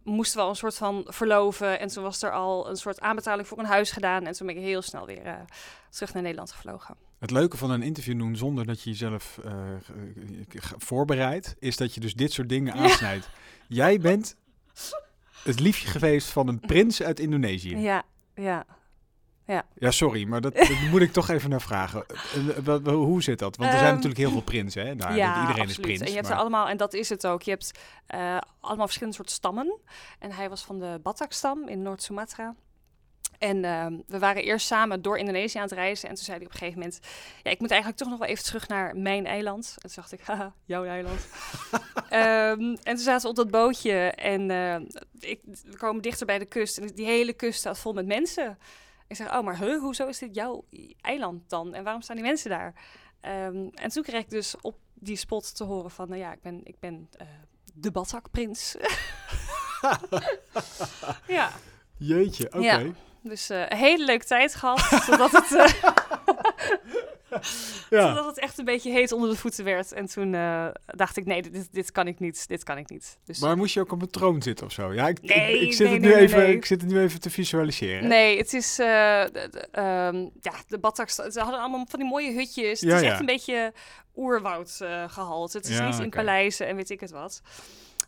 moesten 0.08 0.38
we 0.38 0.44
al 0.44 0.50
een 0.50 0.56
soort 0.56 0.76
van 0.76 1.06
verloven. 1.08 1.80
En 1.80 1.88
toen 1.88 2.04
was 2.04 2.22
er 2.22 2.32
al 2.32 2.70
een 2.70 2.76
soort 2.76 3.00
aanbetaling 3.00 3.48
voor 3.48 3.60
een 3.60 3.66
huis 3.66 3.92
gedaan. 3.92 4.26
En 4.26 4.34
toen 4.34 4.48
ben 4.48 4.56
ik 4.58 4.62
heel 4.64 4.82
snel 4.82 5.06
weer 5.06 5.26
eh, 5.26 5.34
terug 5.90 6.14
naar 6.14 6.22
Nederland 6.24 6.52
gevlogen. 6.52 6.96
het 7.20 7.32
leuke 7.32 7.58
van 7.58 7.72
een 7.72 7.82
interview 7.82 8.18
doen 8.20 8.36
zonder 8.36 8.66
dat 8.66 8.82
je 8.82 8.90
jezelf 8.90 9.40
ge- 10.50 10.76
voorbereidt, 10.78 11.56
is 11.60 11.78
dat 11.78 11.94
je 11.94 12.00
dus 12.00 12.14
dit 12.14 12.32
soort 12.32 12.50
dingen 12.50 12.76
Ja. 12.76 12.82
aansnijdt. 12.84 13.30
Jij 13.68 14.00
bent 14.00 14.36
het 15.44 15.60
liefje 15.60 15.88
geweest 15.88 16.28
van 16.30 16.48
een 16.48 16.60
prins 16.60 17.02
uit 17.04 17.20
Indonesië. 17.28 17.78
Ja, 17.78 18.04
ja. 18.36 18.66
Ja, 19.80 19.92
sorry, 19.92 20.28
maar 20.28 20.42
dat, 20.42 20.56
dat 20.56 20.70
moet 20.92 21.02
ik 21.02 21.12
toch 21.14 21.30
even 21.30 21.50
naar 21.50 21.62
vragen. 21.62 22.06
Eh, 22.66 22.76
hoe 22.84 23.24
zit 23.24 23.40
dat? 23.40 23.56
Want 23.56 23.70
er 23.72 23.76
zijn 23.78 23.88
Ehm, 23.88 23.96
natuurlijk 23.96 24.22
heel 24.22 24.32
veel 24.32 24.42
prinsen, 24.42 24.82
hè? 24.82 24.88
Ja, 24.88 25.10
iedereen 25.10 25.48
absoluut. 25.48 25.70
is 25.70 25.80
prins. 25.80 26.00
En 26.00 26.08
je 26.08 26.14
hebt 26.14 26.24
maar- 26.28 26.32
er 26.36 26.40
allemaal, 26.42 26.68
en 26.68 26.78
dat 26.78 26.94
is 26.94 27.10
het 27.10 27.28
ook. 27.28 27.42
Je 27.42 27.52
hebt 27.52 27.72
eh, 28.08 28.38
allemaal 28.60 28.86
verschillende 28.86 29.16
soorten 29.18 29.36
stammen. 29.36 29.78
En 30.20 30.32
hij 30.32 30.50
was 30.50 30.64
van 30.64 30.80
de 30.80 31.00
Batak-stam 31.04 31.68
in 31.68 31.82
Noord-Sumatra. 31.82 32.56
En 33.38 33.64
ehm, 33.66 33.94
we 34.08 34.20
waren 34.20 34.44
eerst 34.44 34.68
samen 34.68 35.02
door 35.02 35.18
Indonesië 35.18 35.58
aan 35.58 35.64
het 35.64 35.74
reizen. 35.74 36.10
En 36.10 36.16
toen 36.16 36.24
zei 36.24 36.38
hij 36.38 36.46
op 36.46 36.52
een 36.52 36.58
gegeven 36.58 36.80
moment... 36.80 37.00
Ja, 37.44 37.52
ik 37.52 37.60
moet 37.60 37.70
eigenlijk 37.72 38.00
toch 38.02 38.10
nog 38.10 38.20
wel 38.20 38.28
even 38.28 38.44
terug 38.44 38.68
naar 38.68 38.96
mijn 38.96 39.26
eiland. 39.26 39.74
En 39.76 39.82
toen 39.82 39.92
dacht 39.96 40.12
ik, 40.12 40.22
haha, 40.22 40.54
jouw 40.66 40.86
eiland. 40.86 41.28
Ehm, 42.10 42.62
en 42.62 42.96
toen 42.96 42.98
zaten 42.98 43.22
we 43.22 43.28
op 43.30 43.36
dat 43.36 43.52
bootje. 43.52 43.92
En 44.12 44.52
eh, 44.52 44.76
ik, 45.20 45.40
we 45.66 45.78
komen 45.78 46.02
dichter 46.02 46.26
bij 46.26 46.40
de 46.40 46.46
kust. 46.46 46.78
En 46.78 46.88
die 46.88 47.06
hele 47.06 47.34
kust 47.34 47.60
staat 47.60 47.80
vol 47.80 47.94
met 47.94 48.06
mensen. 48.06 48.58
Ik 49.08 49.16
zeg, 49.16 49.34
oh, 49.34 49.44
maar 49.44 49.60
huh, 49.60 49.80
hoezo 49.80 50.08
is 50.08 50.18
dit 50.18 50.36
jouw 50.36 50.66
eiland 51.02 51.50
dan? 51.50 51.74
En 51.74 51.84
waarom 51.84 52.02
staan 52.02 52.16
die 52.16 52.26
mensen 52.26 52.50
daar? 52.50 52.74
Ehm, 53.20 53.68
en 53.74 53.90
toen 53.90 54.04
kreeg 54.04 54.22
ik 54.22 54.30
dus 54.30 54.56
op 54.62 54.78
die 54.94 55.16
spot 55.16 55.56
te 55.56 55.64
horen 55.64 55.92
van... 55.92 56.10
Nou 56.10 56.22
ja, 56.22 56.32
ik 56.32 56.42
ben, 56.42 56.62
ik 56.64 56.80
ben 56.80 57.10
eh, 57.18 57.28
de 57.74 57.92
Batak-prins. 57.92 58.76
ja. 61.28 61.52
Jeetje, 61.98 62.46
oké. 62.46 62.60
Ja. 62.60 62.84
Dus 63.22 63.50
eh, 63.50 63.70
een 63.70 63.78
hele 63.78 64.06
leuke 64.06 64.26
tijd 64.26 64.56
gehad. 64.56 65.06
totdat, 65.06 65.32
het, 65.32 65.52
eh, 65.52 65.84
Ja. 67.90 68.06
totdat 68.08 68.26
het 68.26 68.40
echt 68.40 68.58
een 68.58 68.66
beetje 68.66 68.92
heet 68.92 69.12
onder 69.12 69.30
de 69.30 69.36
voeten 69.36 69.64
werd. 69.64 69.92
En 69.92 70.06
toen 70.06 70.34
eh, 70.34 70.68
dacht 70.86 71.18
ik, 71.18 71.26
nee, 71.26 71.42
dit, 71.42 71.68
dit 71.74 71.92
kan 71.92 72.08
ik 72.08 72.20
niet. 72.20 72.48
Dit 72.48 72.64
kan 72.64 72.78
ik 72.78 72.90
niet. 72.90 73.18
Dus, 73.26 73.40
Maar 73.40 73.58
moest 73.58 73.74
je 73.74 73.80
ook 73.80 73.92
op 73.92 74.02
een 74.02 74.10
troon 74.10 74.42
zitten 74.42 74.66
of 74.66 74.72
zo? 74.72 74.94
Ja, 74.94 75.08
ik, 75.08 75.20
ik- 75.20 75.36
Nee, 75.36 75.60
ik, 75.60 75.74
zit 75.74 75.80
nee, 75.86 75.94
het 75.94 76.02
nu 76.02 76.10
nee, 76.10 76.18
even, 76.20 76.50
ik 76.50 76.66
zit 76.66 76.82
het 76.82 76.90
nu 76.92 77.00
even 77.00 77.20
te 77.20 77.30
visualiseren. 77.30 78.08
nee, 78.08 78.38
het 78.38 78.54
is... 78.54 78.80
eh, 78.80 78.86
de, 78.88 79.48
de, 79.52 79.68
ehm, 79.72 80.16
ja, 80.42 80.54
de 80.68 80.80
Bataks, 80.80 81.16
ze 81.16 81.40
hadden 81.40 81.60
allemaal 81.60 81.86
van 81.90 82.00
die 82.00 82.10
mooie 82.10 82.32
hutjes. 82.34 82.80
Ja, 82.80 82.88
het 82.88 82.96
is 82.98 83.02
ja. 83.06 83.12
echt 83.12 83.20
een 83.20 83.26
beetje 83.26 83.74
oerwoud 84.16 84.78
eh 84.82 85.04
gehaald. 85.08 85.54
Het 85.54 85.70
is 85.70 85.80
niet 85.80 86.00
in 86.00 86.10
paleizen 86.10 86.68
en 86.68 86.76
weet 86.76 86.90
ik 86.90 87.00
het 87.00 87.12
wat. 87.12 87.42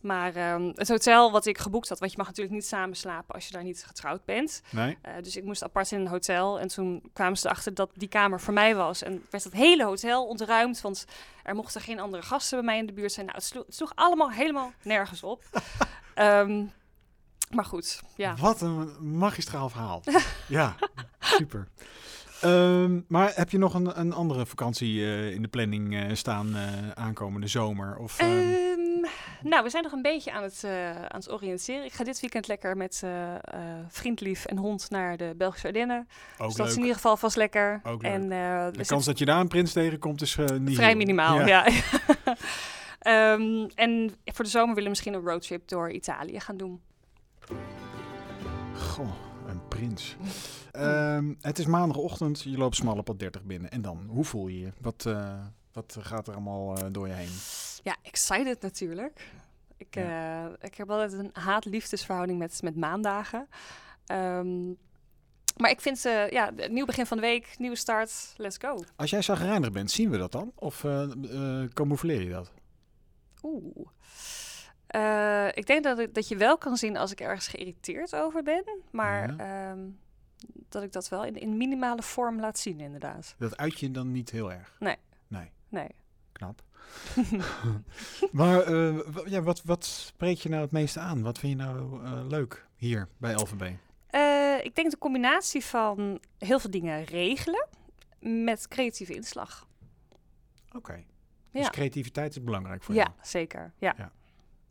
Maar 0.01 0.35
ehm, 0.35 0.71
het 0.75 0.89
hotel 0.89 1.31
wat 1.31 1.45
ik 1.45 1.57
geboekt 1.57 1.89
had... 1.89 1.99
Want 1.99 2.12
je 2.12 2.17
mag 2.17 2.27
natuurlijk 2.27 2.55
niet 2.55 2.65
samen 2.65 2.95
slapen 2.95 3.35
als 3.35 3.45
je 3.45 3.51
daar 3.51 3.63
niet 3.63 3.83
getrouwd 3.85 4.25
bent. 4.25 4.62
Nee? 4.71 4.97
Eh, 5.01 5.13
dus 5.21 5.35
ik 5.35 5.43
moest 5.43 5.63
apart 5.63 5.91
in 5.91 5.99
een 5.99 6.07
hotel. 6.07 6.59
En 6.59 6.67
toen 6.67 7.09
kwamen 7.13 7.38
ze 7.38 7.45
erachter 7.47 7.73
dat 7.73 7.89
die 7.93 8.07
kamer 8.07 8.41
voor 8.41 8.53
mij 8.53 8.75
was. 8.75 9.03
En 9.03 9.25
werd 9.29 9.43
het 9.43 9.53
hele 9.53 9.83
hotel 9.83 10.25
ontruimd. 10.25 10.81
Want 10.81 11.05
er 11.43 11.55
mochten 11.55 11.81
geen 11.81 11.99
andere 11.99 12.23
gasten 12.23 12.57
bij 12.57 12.65
mij 12.65 12.77
in 12.77 12.85
de 12.85 12.93
buurt 12.93 13.12
zijn. 13.12 13.25
Nou, 13.25 13.38
het 13.38 13.47
sloeg, 13.47 13.65
het 13.65 13.75
sloeg 13.75 13.91
allemaal 13.95 14.31
helemaal 14.31 14.71
nergens 14.81 15.23
op. 15.23 15.43
Ehm, 16.13 16.65
maar 17.49 17.65
goed, 17.65 18.01
ja. 18.15 18.35
Wat 18.35 18.62
een 18.62 19.17
magistraal 19.17 19.69
verhaal. 19.69 20.03
ja, 20.47 20.75
super. 21.19 21.67
Ehm, 22.41 22.99
maar 23.08 23.32
heb 23.36 23.49
je 23.49 23.58
nog 23.58 23.73
een, 23.73 23.99
een 23.99 24.13
andere 24.13 24.45
vakantie 24.45 25.04
eh, 25.04 25.32
in 25.32 25.41
de 25.41 25.47
planning 25.47 25.95
eh, 25.95 26.04
staan 26.13 26.56
eh, 26.56 26.62
aankomende 26.93 27.47
zomer? 27.47 27.97
Of, 27.97 28.19
ehm, 28.19 28.30
Ehm, 28.30 29.49
nou, 29.49 29.63
we 29.63 29.69
zijn 29.69 29.84
nog 29.84 29.91
een 29.91 30.02
beetje 30.02 30.32
aan 30.32 30.43
het, 30.43 30.63
aan 31.08 31.19
het 31.19 31.32
oriënteren. 31.32 31.86
Ik 31.86 31.93
ga 31.93 32.04
dit 32.04 32.19
weekend 32.19 32.47
lekker 32.47 32.78
met 32.78 33.04
vriendlief 33.88 34.45
en 34.45 34.58
hond 34.58 34.89
naar 34.89 35.17
de 35.17 35.34
Belgische 35.38 35.67
Ardennen. 35.67 36.08
ook 36.38 36.47
dus 36.47 36.56
dat 36.56 36.67
is 36.67 36.73
in 36.73 36.80
ieder 36.80 36.95
geval 36.95 37.17
vast 37.17 37.36
lekker. 37.36 37.82
Ook. 37.84 38.04
En, 38.04 38.30
De 38.30 38.62
zitten- 38.65 38.86
kans 38.86 39.06
dat 39.06 39.17
je 39.19 39.25
daar 39.25 39.39
een 39.39 39.47
prins 39.47 39.71
tegenkomt 39.73 40.21
is 40.21 40.36
niet 40.60 40.75
Vrij 40.75 40.88
heel- 40.88 40.97
minimaal, 40.97 41.47
ja. 41.47 41.67
En 43.75 44.12
voor 44.25 44.43
de 44.45 44.49
zomer 44.52 44.67
willen 44.67 44.84
we 44.84 44.89
misschien 44.89 45.13
een 45.13 45.21
roadtrip 45.25 45.67
door 45.67 45.91
Italië 45.91 46.39
gaan 46.39 46.58
doen. 46.58 46.82
Goh, 48.75 49.10
prins. 49.80 50.15
Ehm, 50.72 51.34
het 51.42 51.60
is 51.60 51.65
maandagochtend, 51.65 52.42
je 52.42 52.58
loopt 52.58 52.76
smalle 52.76 53.04
pad 53.04 53.20
30 53.20 53.44
binnen. 53.44 53.72
En 53.72 53.82
dan, 53.82 54.06
hoe 54.08 54.26
voel 54.26 54.48
je 54.48 54.60
je? 54.60 54.72
Wat, 54.82 55.06
eh, 55.06 55.39
wat 55.74 55.98
gaat 56.00 56.28
er 56.28 56.34
allemaal 56.34 56.78
eh, 56.78 56.86
door 56.92 57.08
je 57.08 57.13
heen? 57.13 57.32
Ja, 57.84 57.96
excited 58.02 58.62
natuurlijk. 58.62 59.32
Ik, 59.78 59.96
eh, 59.96 60.46
ik 60.62 60.76
heb 60.76 60.89
altijd 60.89 61.13
een 61.13 61.30
haat-liefdesverhouding 61.34 62.39
met, 62.39 62.62
met 62.62 62.76
maandagen. 62.76 63.48
Ehm, 64.06 64.68
maar 65.58 65.70
ik 65.70 65.82
vind, 65.82 66.06
eh 66.06 66.30
ja, 66.30 66.52
nieuw 66.70 66.86
begin 66.86 67.06
van 67.06 67.18
de 67.18 67.24
week, 67.24 67.56
nieuwe 67.58 67.76
start, 67.76 68.34
let's 68.38 68.58
go. 68.58 68.84
Als 68.96 69.10
jij 69.10 69.22
zagrijnig 69.22 69.72
bent, 69.72 69.92
zien 69.92 70.10
we 70.10 70.18
dat 70.18 70.32
dan? 70.32 70.52
Of 70.56 70.86
camoufleer 71.74 72.22
je 72.22 72.30
dat? 72.30 72.52
Oeh. 73.42 73.88
Eh, 74.89 75.47
ik 75.54 75.65
denk 75.65 75.84
dat, 75.84 75.99
ik, 75.99 76.13
dat 76.13 76.28
je 76.28 76.36
wel 76.38 76.58
kan 76.58 76.78
zien 76.78 76.97
als 76.97 77.12
ik 77.12 77.19
ergens 77.21 77.47
geïrriteerd 77.47 78.15
over 78.15 78.43
ben. 78.43 78.63
Maar 78.91 79.36
ehm, 79.38 79.80
dat 80.69 80.84
ik 80.84 80.91
dat 80.91 81.10
wel 81.10 81.25
in, 81.25 81.36
in 81.36 81.58
minimale 81.58 82.02
vorm 82.02 82.39
laat 82.39 82.60
zien, 82.60 82.80
inderdaad. 82.80 83.36
Dat 83.38 83.58
uit 83.58 83.80
je 83.80 83.91
dan 83.91 84.12
niet 84.12 84.30
heel 84.30 84.52
erg? 84.52 84.75
Nee. 84.80 84.95
Nee, 85.28 85.52
Nee. 85.69 85.88
knap. 86.32 86.62
maar 88.32 88.62
eh, 88.62 88.97
ja, 89.25 89.41
wat, 89.41 89.62
wat 89.63 89.86
spreekt 89.86 90.41
je 90.41 90.49
nou 90.49 90.62
het 90.62 90.71
meeste 90.71 90.99
aan? 90.99 91.21
Wat 91.21 91.38
vind 91.39 91.60
je 91.60 91.65
nou 91.65 92.04
eh, 92.06 92.28
leuk 92.28 92.65
hier 92.75 93.08
bij 93.17 93.34
LVB? 93.34 93.71
Ik 94.63 94.75
denk 94.75 94.91
de 94.91 94.97
combinatie 94.97 95.65
van 95.65 96.19
heel 96.38 96.60
veel 96.60 96.69
dingen 96.71 97.04
regelen 97.04 97.67
met 98.19 98.67
creatieve 98.67 99.13
inslag. 99.13 99.67
Oké. 100.75 101.04
Dus 101.52 101.63
Ja. 101.63 101.69
creativiteit 101.69 102.32
is 102.36 102.43
belangrijk 102.43 102.84
voor 102.84 102.95
Ja, 102.95 103.02
jou. 103.04 103.15
zeker. 103.21 103.73
Ja. 103.78 104.12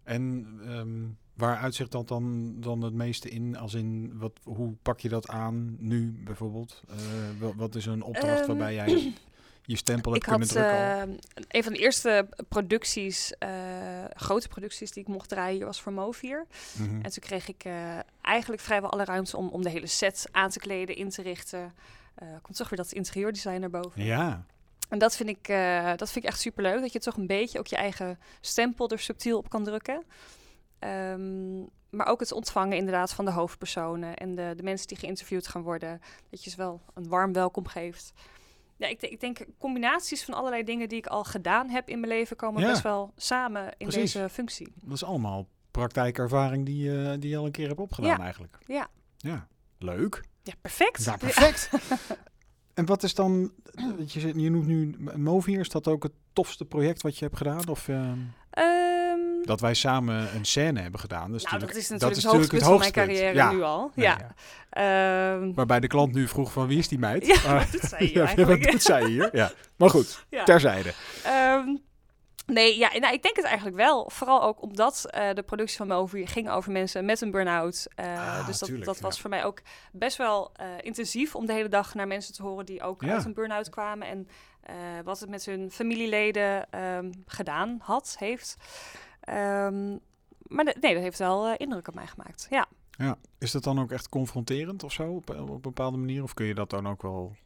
En 0.08 0.58
ehm, 0.64 1.04
waar 1.34 1.56
uitzicht 1.56 1.92
dat 1.92 2.08
dan, 2.08 2.54
dan 2.60 2.82
het 2.82 2.94
meeste 2.94 3.28
in? 3.28 3.56
Als 3.56 3.74
in, 3.74 4.18
wat, 4.18 4.32
hoe 4.44 4.74
pak 4.82 5.00
je 5.00 5.08
dat 5.08 5.28
aan 5.28 5.76
nu 5.78 6.20
bijvoorbeeld? 6.24 6.82
Eh, 6.88 6.96
wat, 7.40 7.52
wat 7.56 7.74
is 7.74 7.86
een 7.86 8.02
opdracht 8.02 8.38
Ehm, 8.38 8.46
waarbij 8.46 8.74
jij 8.74 9.12
je 9.62 9.76
stempel 9.76 10.12
hebt 10.12 10.24
Ik 10.24 10.30
kunnen 10.30 10.48
had 10.48 10.56
drukken? 10.56 10.74
al? 10.74 11.16
eh, 11.34 11.44
een 11.48 11.62
van 11.62 11.72
de 11.72 11.78
eerste 11.78 12.28
producties, 12.48 13.32
eh, 13.38 13.50
grote 14.14 14.48
producties 14.48 14.90
die 14.90 15.02
ik 15.02 15.08
mocht 15.08 15.28
draaien, 15.28 15.56
hier 15.56 15.66
was 15.66 15.80
voor 15.80 15.92
Movier. 15.92 16.46
Mhm. 16.78 16.94
En 17.02 17.10
toen 17.10 17.22
kreeg 17.22 17.48
ik 17.48 17.64
eh, 17.64 17.98
eigenlijk 18.20 18.62
vrijwel 18.62 18.90
alle 18.90 19.04
ruimte 19.04 19.36
om, 19.36 19.48
om 19.48 19.62
de 19.62 19.70
hele 19.70 19.86
set 19.86 20.28
aan 20.30 20.50
te 20.50 20.58
kleden, 20.58 20.96
in 20.96 21.08
te 21.08 21.22
richten. 21.22 21.72
Komt 22.42 22.56
toch 22.56 22.68
weer 22.68 22.78
dat 22.78 22.92
interieurdesign 22.92 23.60
naar 23.60 23.70
boven. 23.70 24.04
Ja, 24.04 24.44
En 24.88 24.98
dat 24.98 25.16
vind, 25.16 25.28
ik, 25.28 25.48
eh, 25.48 25.92
dat 25.96 26.10
vind 26.10 26.24
ik 26.24 26.30
echt 26.30 26.40
superleuk. 26.40 26.80
Dat 26.80 26.92
je 26.92 26.98
toch 26.98 27.16
een 27.16 27.26
beetje 27.26 27.58
ook 27.58 27.66
je 27.66 27.76
eigen 27.76 28.18
stempel 28.40 28.88
er 28.90 28.98
subtiel 28.98 29.38
op 29.38 29.48
kan 29.48 29.64
drukken. 29.64 30.02
Ehm, 30.78 31.58
maar 31.90 32.06
ook 32.06 32.20
het 32.20 32.32
ontvangen 32.32 32.76
inderdaad 32.76 33.12
van 33.12 33.24
de 33.24 33.30
hoofdpersonen 33.30 34.16
en 34.16 34.34
de, 34.34 34.52
de 34.56 34.62
mensen 34.62 34.86
die 34.88 34.96
geïnterviewd 34.96 35.46
gaan 35.48 35.62
worden. 35.62 36.00
Dat 36.30 36.44
je 36.44 36.50
ze 36.50 36.56
wel 36.56 36.80
een 36.94 37.08
warm 37.08 37.32
welkom 37.32 37.66
geeft. 37.66 38.12
Ja, 38.76 38.86
ik, 38.86 39.02
ik 39.02 39.20
denk 39.20 39.44
combinaties 39.58 40.24
van 40.24 40.34
allerlei 40.34 40.62
dingen 40.64 40.88
die 40.88 40.98
ik 40.98 41.06
al 41.06 41.24
gedaan 41.24 41.68
heb 41.68 41.88
in 41.88 42.00
mijn 42.00 42.12
leven 42.12 42.36
komen 42.36 42.62
Ja. 42.62 42.68
best 42.70 42.82
wel 42.82 43.12
samen 43.16 43.64
in 43.76 43.86
Precies. 43.88 44.12
deze 44.12 44.28
functie. 44.28 44.72
dat 44.82 44.94
is 44.94 45.04
allemaal 45.04 45.46
praktijkervaring 45.70 46.66
die, 46.66 47.02
eh, 47.02 47.14
die 47.20 47.30
je 47.30 47.36
al 47.36 47.44
een 47.44 47.50
keer 47.50 47.68
hebt 47.68 47.80
opgedaan 47.80 48.10
Ja. 48.10 48.18
eigenlijk. 48.18 48.58
Ja. 48.66 48.88
Ja, 49.16 49.48
leuk. 49.78 50.22
Ja, 50.42 50.52
perfect. 50.60 51.04
Ja, 51.04 51.16
perfect. 51.16 51.68
en 52.78 52.86
wat 52.86 53.02
is 53.02 53.14
dan, 53.14 53.52
je, 54.06 54.40
je 54.40 54.50
noemt 54.50 54.66
nu 54.66 54.96
Movier, 55.16 55.60
is 55.60 55.68
dat 55.68 55.88
ook 55.88 56.02
het 56.02 56.12
tofste 56.32 56.64
project 56.64 57.02
wat 57.02 57.18
je 57.18 57.24
hebt 57.24 57.36
gedaan? 57.36 57.68
Of 57.68 57.88
ehm, 57.88 58.18
Ehm, 58.50 59.18
dat 59.44 59.60
wij 59.60 59.74
samen 59.74 60.34
een 60.34 60.44
scène 60.44 60.80
hebben 60.80 61.00
gedaan? 61.00 61.30
Dat 61.30 61.40
is 61.40 61.44
nou, 61.46 61.58
dat 61.58 61.68
natuurlijk, 61.68 61.84
is 61.84 61.88
natuurlijk 62.22 62.52
het 62.52 62.62
hoogtepunt 62.62 62.62
van 62.64 62.78
mijn 62.78 62.92
carrière 62.92 63.34
Ja. 63.34 63.50
nu 63.52 63.62
al. 63.62 63.90
Nee, 63.94 64.06
ja. 64.06 64.34
Ehm, 64.70 65.52
Waarbij 65.54 65.80
de 65.80 65.86
klant 65.86 66.14
nu 66.14 66.28
vroeg 66.28 66.52
van 66.52 66.66
wie 66.66 66.78
is 66.78 66.88
die 66.88 66.98
meid? 66.98 67.26
Ja, 67.26 67.36
Maar- 67.46 67.68
dat 67.80 67.80
zei 67.90 68.04
je 68.06 68.12
ja, 68.18 68.24
eigenlijk. 68.26 68.62
wat 68.62 68.72
doet 68.72 68.82
zij 68.82 69.04
hier? 69.06 69.28
Ja. 69.32 69.52
Maar 69.76 69.90
goed, 69.90 70.24
ja. 70.30 70.44
terzijde. 70.44 70.92
Ehm, 71.24 71.76
Nee, 72.52 72.78
ja, 72.78 72.98
nou, 72.98 73.14
ik 73.14 73.22
denk 73.22 73.36
het 73.36 73.44
eigenlijk 73.44 73.76
wel. 73.76 74.10
Vooral 74.10 74.42
ook 74.42 74.62
omdat 74.62 75.04
eh, 75.10 75.34
de 75.34 75.42
productie 75.42 75.76
van 75.76 75.86
Movier 75.86 76.28
ging 76.28 76.50
over 76.50 76.72
mensen 76.72 77.04
met 77.04 77.20
een 77.20 77.30
burn-out. 77.30 77.86
Eh, 77.94 78.06
Ah, 78.38 78.46
dus 78.46 78.58
dat, 78.58 78.68
tuurlijk, 78.68 78.86
dat 78.86 79.00
was 79.00 79.20
voor 79.20 79.30
mij 79.30 79.44
ook 79.44 79.60
best 79.92 80.16
wel 80.16 80.50
eh, 80.54 80.66
intensief 80.80 81.34
om 81.34 81.46
de 81.46 81.52
hele 81.52 81.68
dag 81.68 81.94
naar 81.94 82.06
mensen 82.06 82.34
te 82.34 82.42
horen 82.42 82.66
die 82.66 82.82
ook 82.82 83.02
Ja. 83.02 83.12
uit 83.14 83.24
een 83.24 83.34
burn-out 83.34 83.68
kwamen. 83.70 84.08
En 84.08 84.28
wat 85.04 85.20
het 85.20 85.28
met 85.28 85.44
hun 85.44 85.70
familieleden 85.70 86.70
ehm, 86.70 87.12
gedaan 87.26 87.78
had, 87.82 88.16
heeft. 88.18 88.56
Ehm, 89.20 89.90
maar 90.42 90.64
de- 90.64 90.76
nee, 90.80 90.94
dat 90.94 91.02
heeft 91.02 91.18
wel 91.18 91.54
indruk 91.56 91.88
op 91.88 91.94
mij 91.94 92.06
gemaakt. 92.06 92.46
Ja. 92.50 92.66
Ja. 92.90 93.16
Is 93.38 93.50
dat 93.52 93.62
dan 93.64 93.80
ook 93.80 93.90
echt 93.92 94.08
confronterend 94.08 94.82
of 94.84 94.92
zo 94.92 95.08
op, 95.12 95.30
op 95.30 95.48
een 95.48 95.60
bepaalde 95.60 95.96
manier? 95.96 96.22
Of 96.22 96.34
kun 96.34 96.46
je 96.46 96.54
dat 96.54 96.70
dan 96.70 96.88
ook 96.88 97.02
wel... 97.02 97.36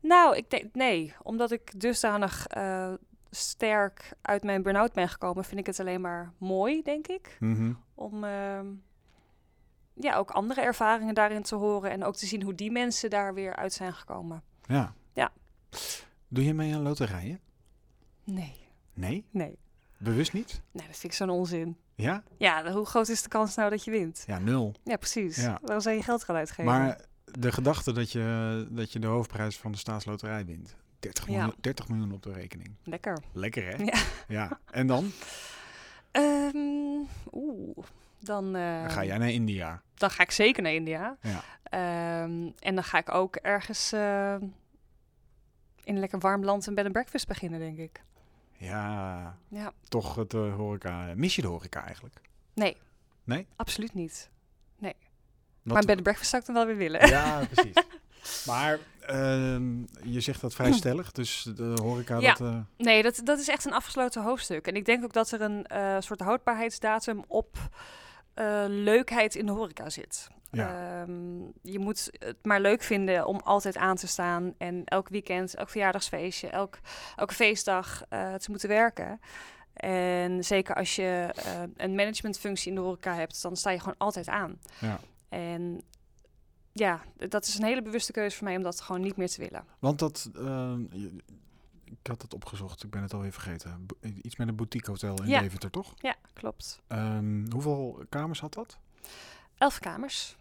Nou, 0.00 0.36
ik 0.36 0.50
denk 0.50 0.74
nee, 0.74 1.14
omdat 1.22 1.50
ik 1.50 1.80
dusdanig 1.80 2.46
sterk 3.30 4.12
uit 4.22 4.42
mijn 4.42 4.62
burn-out 4.62 4.92
ben 4.92 5.08
gekomen, 5.08 5.44
vind 5.44 5.60
ik 5.60 5.66
het 5.66 5.80
alleen 5.80 6.00
maar 6.00 6.32
mooi, 6.38 6.82
denk 6.82 7.06
ik. 7.06 7.36
Mhm. 7.40 7.72
om 7.94 8.24
ehm, 8.24 8.66
ja, 9.94 10.16
ook 10.16 10.30
andere 10.30 10.60
ervaringen 10.60 11.14
daarin 11.14 11.42
te 11.42 11.54
horen 11.54 11.90
en 11.90 12.04
ook 12.04 12.16
te 12.16 12.26
zien 12.26 12.42
hoe 12.42 12.54
die 12.54 12.70
mensen 12.70 13.10
daar 13.10 13.34
weer 13.34 13.56
uit 13.56 13.72
zijn 13.72 13.92
gekomen. 13.92 14.42
Ja. 14.66 14.94
Ja. 15.12 15.32
Doe 16.28 16.44
je 16.44 16.54
mee 16.54 16.74
aan 16.74 16.82
loterijen? 16.82 17.40
Nee, 18.24 18.54
Nee? 18.94 19.24
nee. 19.30 19.58
Bewust 19.98 20.32
niet? 20.32 20.62
Nee, 20.72 20.86
dat 20.86 20.96
vind 20.96 21.12
ik 21.12 21.18
zo'n 21.18 21.30
onzin. 21.30 21.76
Ja? 21.94 22.22
Ja, 22.36 22.72
hoe 22.72 22.86
groot 22.86 23.08
is 23.08 23.22
de 23.22 23.28
kans 23.28 23.54
nou 23.54 23.70
dat 23.70 23.84
je 23.84 23.90
wint? 23.90 24.24
Ja, 24.26 24.38
nul. 24.38 24.74
Ja, 24.84 24.96
precies. 24.96 25.36
Ja. 25.36 25.58
Waarom 25.62 25.80
zou 25.80 25.96
je 25.96 26.02
geld 26.02 26.24
gaan 26.24 26.36
uitgeven? 26.36 26.64
Maar 26.64 27.00
de 27.24 27.52
gedachte 27.52 27.92
dat 27.92 28.12
je, 28.12 28.66
dat 28.70 28.92
je 28.92 28.98
de 28.98 29.06
hoofdprijs 29.06 29.58
van 29.58 29.72
de 29.72 29.78
staatsloterij 29.78 30.44
wint. 30.44 30.76
30 30.98 31.26
Ja. 31.26 31.32
miljoen, 31.32 31.54
30 31.60 31.88
miljoen 31.88 32.12
op 32.12 32.22
de 32.22 32.32
rekening. 32.32 32.74
Lekker. 32.84 33.18
Lekker 33.32 33.64
hè? 33.66 33.84
Ja. 33.84 33.98
Ja. 34.28 34.60
En 34.70 34.86
dan? 34.86 35.10
Ehm, 36.10 36.56
Oeh, 37.32 37.76
dan, 38.18 38.56
eh, 38.56 38.80
Dan 38.82 38.90
ga 38.90 39.04
jij 39.04 39.18
naar 39.18 39.30
India. 39.30 39.82
dan 39.94 40.10
ga 40.10 40.22
ik 40.22 40.30
zeker 40.30 40.62
naar 40.62 40.72
India. 40.72 41.16
Ja. 41.22 41.42
Ehm, 41.62 42.50
en 42.58 42.74
dan 42.74 42.84
ga 42.84 42.98
ik 42.98 43.14
ook 43.14 43.36
ergens 43.36 43.92
in 43.92 45.94
een 45.94 45.98
lekker 45.98 46.18
warm 46.18 46.44
land 46.44 46.66
een 46.66 46.74
bed 46.74 46.84
and 46.84 46.92
breakfast 46.92 47.26
beginnen, 47.26 47.60
denk 47.60 47.78
ik. 47.78 48.02
Ja, 48.56 49.36
Ja. 49.48 49.72
toch 49.88 50.14
het 50.14 50.34
eh, 50.34 50.54
horeca. 50.54 51.12
Mis 51.16 51.36
je 51.36 51.42
de 51.42 51.48
horeca 51.48 51.84
eigenlijk? 51.84 52.20
Nee. 52.54 52.76
Nee? 53.24 53.46
Absoluut 53.56 53.94
niet. 53.94 54.30
Wat- 54.78 54.94
Maar 55.62 55.76
een 55.82 55.86
bed 55.86 55.94
and 55.96 56.02
breakfast 56.02 56.30
zou 56.30 56.42
ik 56.42 56.48
dan 56.48 56.56
wel 56.56 56.66
weer 56.66 56.76
willen. 56.90 57.08
Ja, 57.08 57.44
precies. 57.50 57.74
maar 58.46 58.78
ehm, 59.00 59.78
je 60.02 60.20
zegt 60.20 60.40
dat 60.40 60.54
vrij 60.54 60.72
stellig, 60.82 61.12
dus 61.12 61.42
de 61.56 61.74
horeca 61.82 62.18
Ja. 62.18 62.32
dat... 62.34 62.40
eh, 62.48 62.58
Nee, 62.76 63.02
dat, 63.02 63.20
dat 63.24 63.38
is 63.38 63.48
echt 63.48 63.64
een 63.64 63.72
afgesloten 63.72 64.22
hoofdstuk. 64.22 64.66
En 64.66 64.74
ik 64.76 64.84
denk 64.84 65.04
ook 65.04 65.12
dat 65.12 65.30
er 65.30 65.40
een 65.40 65.66
eh, 65.66 65.96
soort 65.98 66.20
houdbaarheidsdatum 66.20 67.24
op 67.28 67.56
eh, 68.34 68.64
leukheid 68.68 69.34
in 69.34 69.46
de 69.46 69.52
horeca 69.52 69.90
zit. 69.90 70.28
ja. 70.50 71.00
Ehm, 71.02 71.40
je 71.62 71.78
moet 71.78 72.10
het 72.18 72.36
maar 72.42 72.60
leuk 72.60 72.82
vinden 72.82 73.26
om 73.26 73.40
altijd 73.44 73.76
aan 73.76 73.96
te 73.96 74.06
staan 74.06 74.54
en 74.58 74.82
elk 74.84 75.08
weekend, 75.08 75.54
elk 75.54 75.70
verjaardagsfeestje, 75.70 76.48
elk, 76.48 76.78
elke 77.16 77.34
feestdag 77.34 78.02
te 78.08 78.46
moeten 78.48 78.68
werken. 78.68 79.20
En 79.74 80.44
zeker 80.44 80.74
als 80.74 80.96
je 80.96 81.34
een 81.76 81.94
managementfunctie 81.94 82.68
in 82.68 82.74
de 82.74 82.80
horeca 82.80 83.14
hebt, 83.14 83.42
dan 83.42 83.56
sta 83.56 83.70
je 83.70 83.78
gewoon 83.78 83.98
altijd 83.98 84.28
aan. 84.28 84.58
ja. 84.78 85.00
En 85.28 85.80
ja, 86.78 87.02
dat 87.28 87.46
is 87.46 87.58
een 87.58 87.64
hele 87.64 87.82
bewuste 87.82 88.12
keuze 88.12 88.36
voor 88.36 88.44
mij 88.46 88.56
om 88.56 88.62
dat 88.62 88.80
gewoon 88.80 89.00
niet 89.00 89.16
meer 89.16 89.28
te 89.28 89.40
willen. 89.40 89.64
Want 89.78 89.98
dat... 89.98 90.30
ehm, 90.36 90.82
ik 91.84 92.06
had 92.06 92.22
het 92.22 92.34
opgezocht, 92.34 92.84
ik 92.84 92.90
ben 92.90 93.02
het 93.02 93.14
alweer 93.14 93.32
vergeten. 93.32 93.86
Bo- 93.86 94.08
Iets 94.22 94.36
met 94.36 94.48
een 94.48 94.56
boutique 94.56 94.90
hotel 94.90 95.22
in 95.22 95.28
Ja. 95.28 95.40
Deventer, 95.40 95.70
toch? 95.70 95.94
Ja, 95.96 96.16
klopt. 96.32 96.80
Ehm, 96.86 97.50
hoeveel 97.50 98.04
kamers 98.08 98.40
had 98.40 98.54
dat? 98.54 98.78
Elf 99.58 99.78
kamers, 99.78 100.36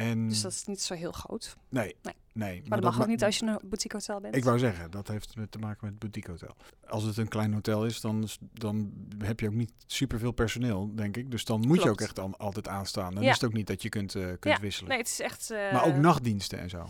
En, 0.00 0.28
dus 0.28 0.40
dat 0.40 0.52
is 0.52 0.64
niet 0.64 0.82
zo 0.82 0.94
heel 0.94 1.12
groot. 1.12 1.56
Nee, 1.68 1.96
Nee. 2.02 2.14
nee. 2.32 2.62
Maar, 2.68 2.80
dat 2.80 2.88
mag 2.90 2.96
ma- 2.96 3.02
ook 3.02 3.08
niet 3.08 3.24
als 3.24 3.38
je 3.38 3.46
een 3.46 3.58
boutique 3.64 3.96
hotel 3.96 4.20
bent. 4.20 4.36
Ik 4.36 4.44
wou 4.44 4.58
zeggen, 4.58 4.90
dat 4.90 5.08
heeft 5.08 5.34
te 5.50 5.58
maken 5.58 5.78
met 5.80 5.90
het 5.90 5.98
boutique 5.98 6.30
hotel. 6.30 6.56
Als 6.88 7.02
het 7.02 7.16
een 7.16 7.28
klein 7.28 7.52
hotel 7.52 7.84
is, 7.86 8.00
dan, 8.00 8.22
is- 8.22 8.38
dan 8.40 8.92
heb 9.18 9.40
je 9.40 9.46
ook 9.46 9.54
niet 9.54 9.72
superveel 9.86 10.32
personeel, 10.32 10.94
denk 10.94 11.16
ik. 11.16 11.30
Dus 11.30 11.44
dan 11.44 11.60
moet 11.66 11.82
je 11.82 11.90
ook 11.90 12.00
echt 12.00 12.18
al, 12.18 12.34
altijd 12.36 12.68
aanstaan. 12.68 13.14
Dan 13.14 13.22
Ja. 13.22 13.28
is 13.28 13.34
het 13.34 13.44
ook 13.44 13.52
niet 13.52 13.66
dat 13.66 13.82
je 13.82 13.88
kunt, 13.88 14.14
eh, 14.14 14.22
kunt 14.24 14.44
Ja, 14.54 14.60
wisselen. 14.60 14.88
Nee, 14.88 14.98
het 14.98 15.08
is 15.08 15.20
echt... 15.20 15.50
eh, 15.50 15.72
Maar 15.72 15.84
ook 15.86 15.96
nachtdiensten 15.96 16.58
en 16.58 16.70
zo. 16.70 16.86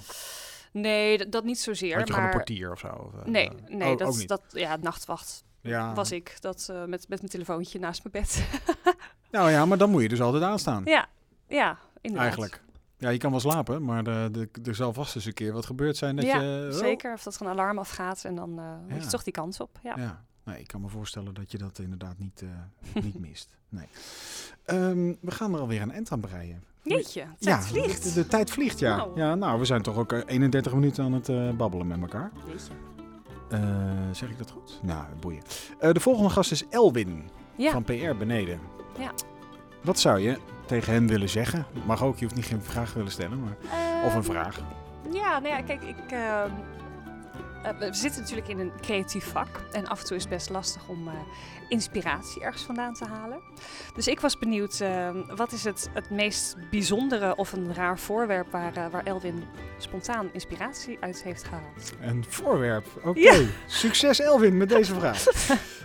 Nee, 0.72 1.18
dat, 1.18 1.32
dat 1.32 1.44
niet 1.44 1.60
zozeer. 1.60 1.96
Had 1.98 2.06
je 2.06 2.12
gewoon 2.12 2.28
maar... 2.28 2.38
een 2.40 2.44
portier 2.46 2.72
of 2.72 2.78
zo? 2.78 2.86
Of, 2.88 3.14
eh, 3.14 3.24
Nee, 3.24 3.50
nee 3.68 3.92
oh, 3.92 3.98
dat, 3.98 4.16
niet. 4.16 4.28
dat, 4.28 4.42
ja, 4.52 4.76
nachtwacht 4.76 5.44
ja. 5.60 5.94
was 5.94 6.12
ik. 6.12 6.36
Dat 6.40 6.72
met, 6.86 6.88
met 7.08 7.18
mijn 7.18 7.28
telefoontje 7.30 7.78
naast 7.78 8.02
mijn 8.04 8.24
bed. 8.24 8.44
Nou 9.30 9.50
ja, 9.50 9.66
maar 9.66 9.78
dan 9.78 9.90
moet 9.90 10.02
je 10.02 10.08
dus 10.08 10.20
altijd 10.20 10.42
aanstaan. 10.42 10.82
ja, 10.84 11.08
ja, 11.48 11.78
inderdaad. 12.00 12.26
Eigenlijk. 12.26 12.62
Ja, 13.00 13.08
je 13.08 13.18
kan 13.18 13.30
wel 13.30 13.40
slapen, 13.40 13.84
maar 13.84 14.04
de, 14.04 14.28
de, 14.32 14.48
er 14.64 14.74
zal 14.74 14.92
vast 14.92 15.14
eens 15.14 15.24
een 15.24 15.34
keer 15.34 15.52
wat 15.52 15.66
gebeurd 15.66 15.96
zijn 15.96 16.16
dat 16.16 16.24
ja, 16.24 16.40
je... 16.40 16.68
oh, 16.72 16.78
zeker. 16.78 17.12
Of 17.12 17.22
dat 17.22 17.34
er 17.34 17.40
een 17.40 17.48
alarm 17.48 17.78
afgaat 17.78 18.24
en 18.24 18.34
dan 18.34 18.58
eh 18.58 18.64
moet 18.88 19.02
je 19.02 19.08
toch 19.08 19.22
die 19.22 19.32
kans 19.32 19.60
op. 19.60 19.78
Ja. 19.82 19.94
Ja, 19.96 20.24
nee, 20.44 20.60
ik 20.60 20.66
kan 20.66 20.80
me 20.80 20.88
voorstellen 20.88 21.34
dat 21.34 21.50
je 21.50 21.58
dat 21.58 21.78
inderdaad 21.78 22.18
niet, 22.18 22.42
eh, 22.42 23.02
niet 23.04 23.18
mist. 23.18 23.56
Nee. 23.68 23.86
Ehm, 24.64 25.14
we 25.20 25.30
gaan 25.30 25.54
er 25.54 25.60
alweer 25.60 25.82
een 25.82 25.92
eind 25.92 26.12
aan 26.12 26.20
breien. 26.20 26.64
Jeetje, 26.82 27.20
tijd 27.20 27.36
ja, 27.38 27.62
vliegt. 27.62 28.02
De, 28.02 28.12
de 28.12 28.26
tijd 28.26 28.50
vliegt, 28.50 28.78
ja. 28.78 28.96
Nou. 28.96 29.18
Ja, 29.18 29.34
nou, 29.34 29.58
we 29.58 29.64
zijn 29.64 29.82
toch 29.82 29.96
ook 29.96 30.12
eh, 30.12 30.20
31 30.26 30.74
minuten 30.74 31.04
aan 31.04 31.12
het 31.12 31.28
eh, 31.28 31.50
babbelen 31.50 31.86
met 31.86 32.00
elkaar. 32.00 32.32
Jeetje. 32.48 32.72
Eh, 33.50 33.60
zeg 34.12 34.30
ik 34.30 34.38
dat 34.38 34.50
goed? 34.50 34.80
Nou, 34.82 35.04
boeien. 35.20 35.42
Eh, 35.78 35.92
de 35.92 36.00
volgende 36.00 36.30
gast 36.30 36.52
is 36.52 36.64
Elwin 36.68 37.30
Ja, 37.56 37.70
van 37.70 37.84
PR 37.84 38.14
Beneden. 38.18 38.60
Ja. 38.98 39.12
Wat 39.80 39.98
zou 39.98 40.18
je 40.20 40.38
tegen 40.66 40.92
hem 40.92 41.06
willen 41.08 41.28
zeggen? 41.28 41.66
Mag 41.86 42.02
ook, 42.02 42.18
je 42.18 42.24
hoeft 42.24 42.36
niet 42.36 42.44
geen 42.46 42.62
vraag 42.62 42.92
willen 42.92 43.10
stellen, 43.12 43.40
maar... 43.40 43.56
Of 44.04 44.14
een 44.14 44.20
Ehm, 44.22 44.30
vraag. 44.30 44.58
Ja, 45.12 45.38
nou 45.38 45.54
ja, 45.54 45.62
kijk, 45.62 45.82
ik, 45.82 45.96
ehm, 46.10 46.18
eh, 46.18 46.44
we 47.78 47.88
zitten 47.90 48.20
natuurlijk 48.20 48.48
in 48.48 48.58
een 48.58 48.72
creatief 48.80 49.24
vak. 49.24 49.48
En 49.72 49.86
af 49.86 50.00
en 50.00 50.06
toe 50.06 50.16
is 50.16 50.22
het 50.22 50.32
best 50.32 50.50
lastig 50.50 50.88
om 50.88 51.08
eh, 51.08 51.14
inspiratie 51.68 52.42
ergens 52.42 52.62
vandaan 52.62 52.94
te 52.94 53.04
halen. 53.04 53.40
Dus 53.94 54.08
ik 54.08 54.20
was 54.20 54.38
benieuwd, 54.38 54.80
ehm, 54.80 55.36
wat 55.36 55.52
is 55.52 55.64
het, 55.64 55.90
het 55.92 56.10
meest 56.10 56.56
bijzondere 56.70 57.36
of 57.36 57.52
een 57.52 57.74
raar 57.74 57.98
voorwerp 57.98 58.50
waar, 58.50 58.76
eh, 58.76 58.86
waar 58.90 59.04
Elwin 59.04 59.44
spontaan 59.78 60.28
inspiratie 60.32 60.96
uit 61.00 61.22
heeft 61.22 61.44
gehaald? 61.44 61.92
Een 62.00 62.24
voorwerp. 62.28 62.86
Oké. 63.04 63.20
Ja. 63.20 63.40
Succes 63.66 64.20
Elwin 64.20 64.56
met 64.56 64.68
deze 64.68 64.94
vraag. 64.94 65.24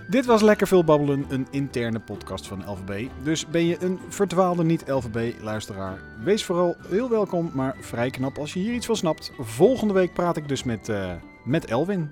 Dit 0.08 0.26
was 0.26 0.42
Lekker 0.42 0.68
Veel 0.68 0.84
Babbelen, 0.84 1.26
een 1.30 1.48
interne 1.52 2.00
podcast 2.00 2.48
van 2.48 2.64
LVB. 2.72 3.10
Dus 3.24 3.48
ben 3.48 3.66
je 3.66 3.78
een 3.80 4.00
verdwaalde 4.10 4.64
niet-LVB-luisteraar? 4.64 6.00
Wees 6.24 6.44
vooral 6.46 6.76
heel 6.88 7.10
welkom, 7.10 7.52
maar 7.54 7.76
vrij 7.80 8.10
knap 8.10 8.38
als 8.38 8.54
je 8.54 8.60
hier 8.60 8.74
iets 8.74 8.86
van 8.86 8.96
snapt. 8.96 9.32
Volgende 9.40 9.94
week 9.94 10.14
praat 10.14 10.38
ik 10.38 10.48
dus 10.48 10.64
met, 10.64 10.90
eh, 10.90 11.14
met 11.46 11.66
Elwin. 11.66 12.12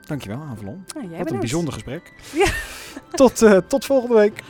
Dankjewel, 0.00 0.38
Avalon. 0.50 0.84
Nou, 0.94 1.08
Wat 1.08 1.12
een 1.12 1.18
bedankt. 1.18 1.38
bijzonder 1.38 1.72
gesprek. 1.72 2.12
Ja. 2.34 2.46
Tot, 3.12 3.42
eh, 3.42 3.56
tot 3.56 3.84
volgende 3.84 4.14
week. 4.14 4.42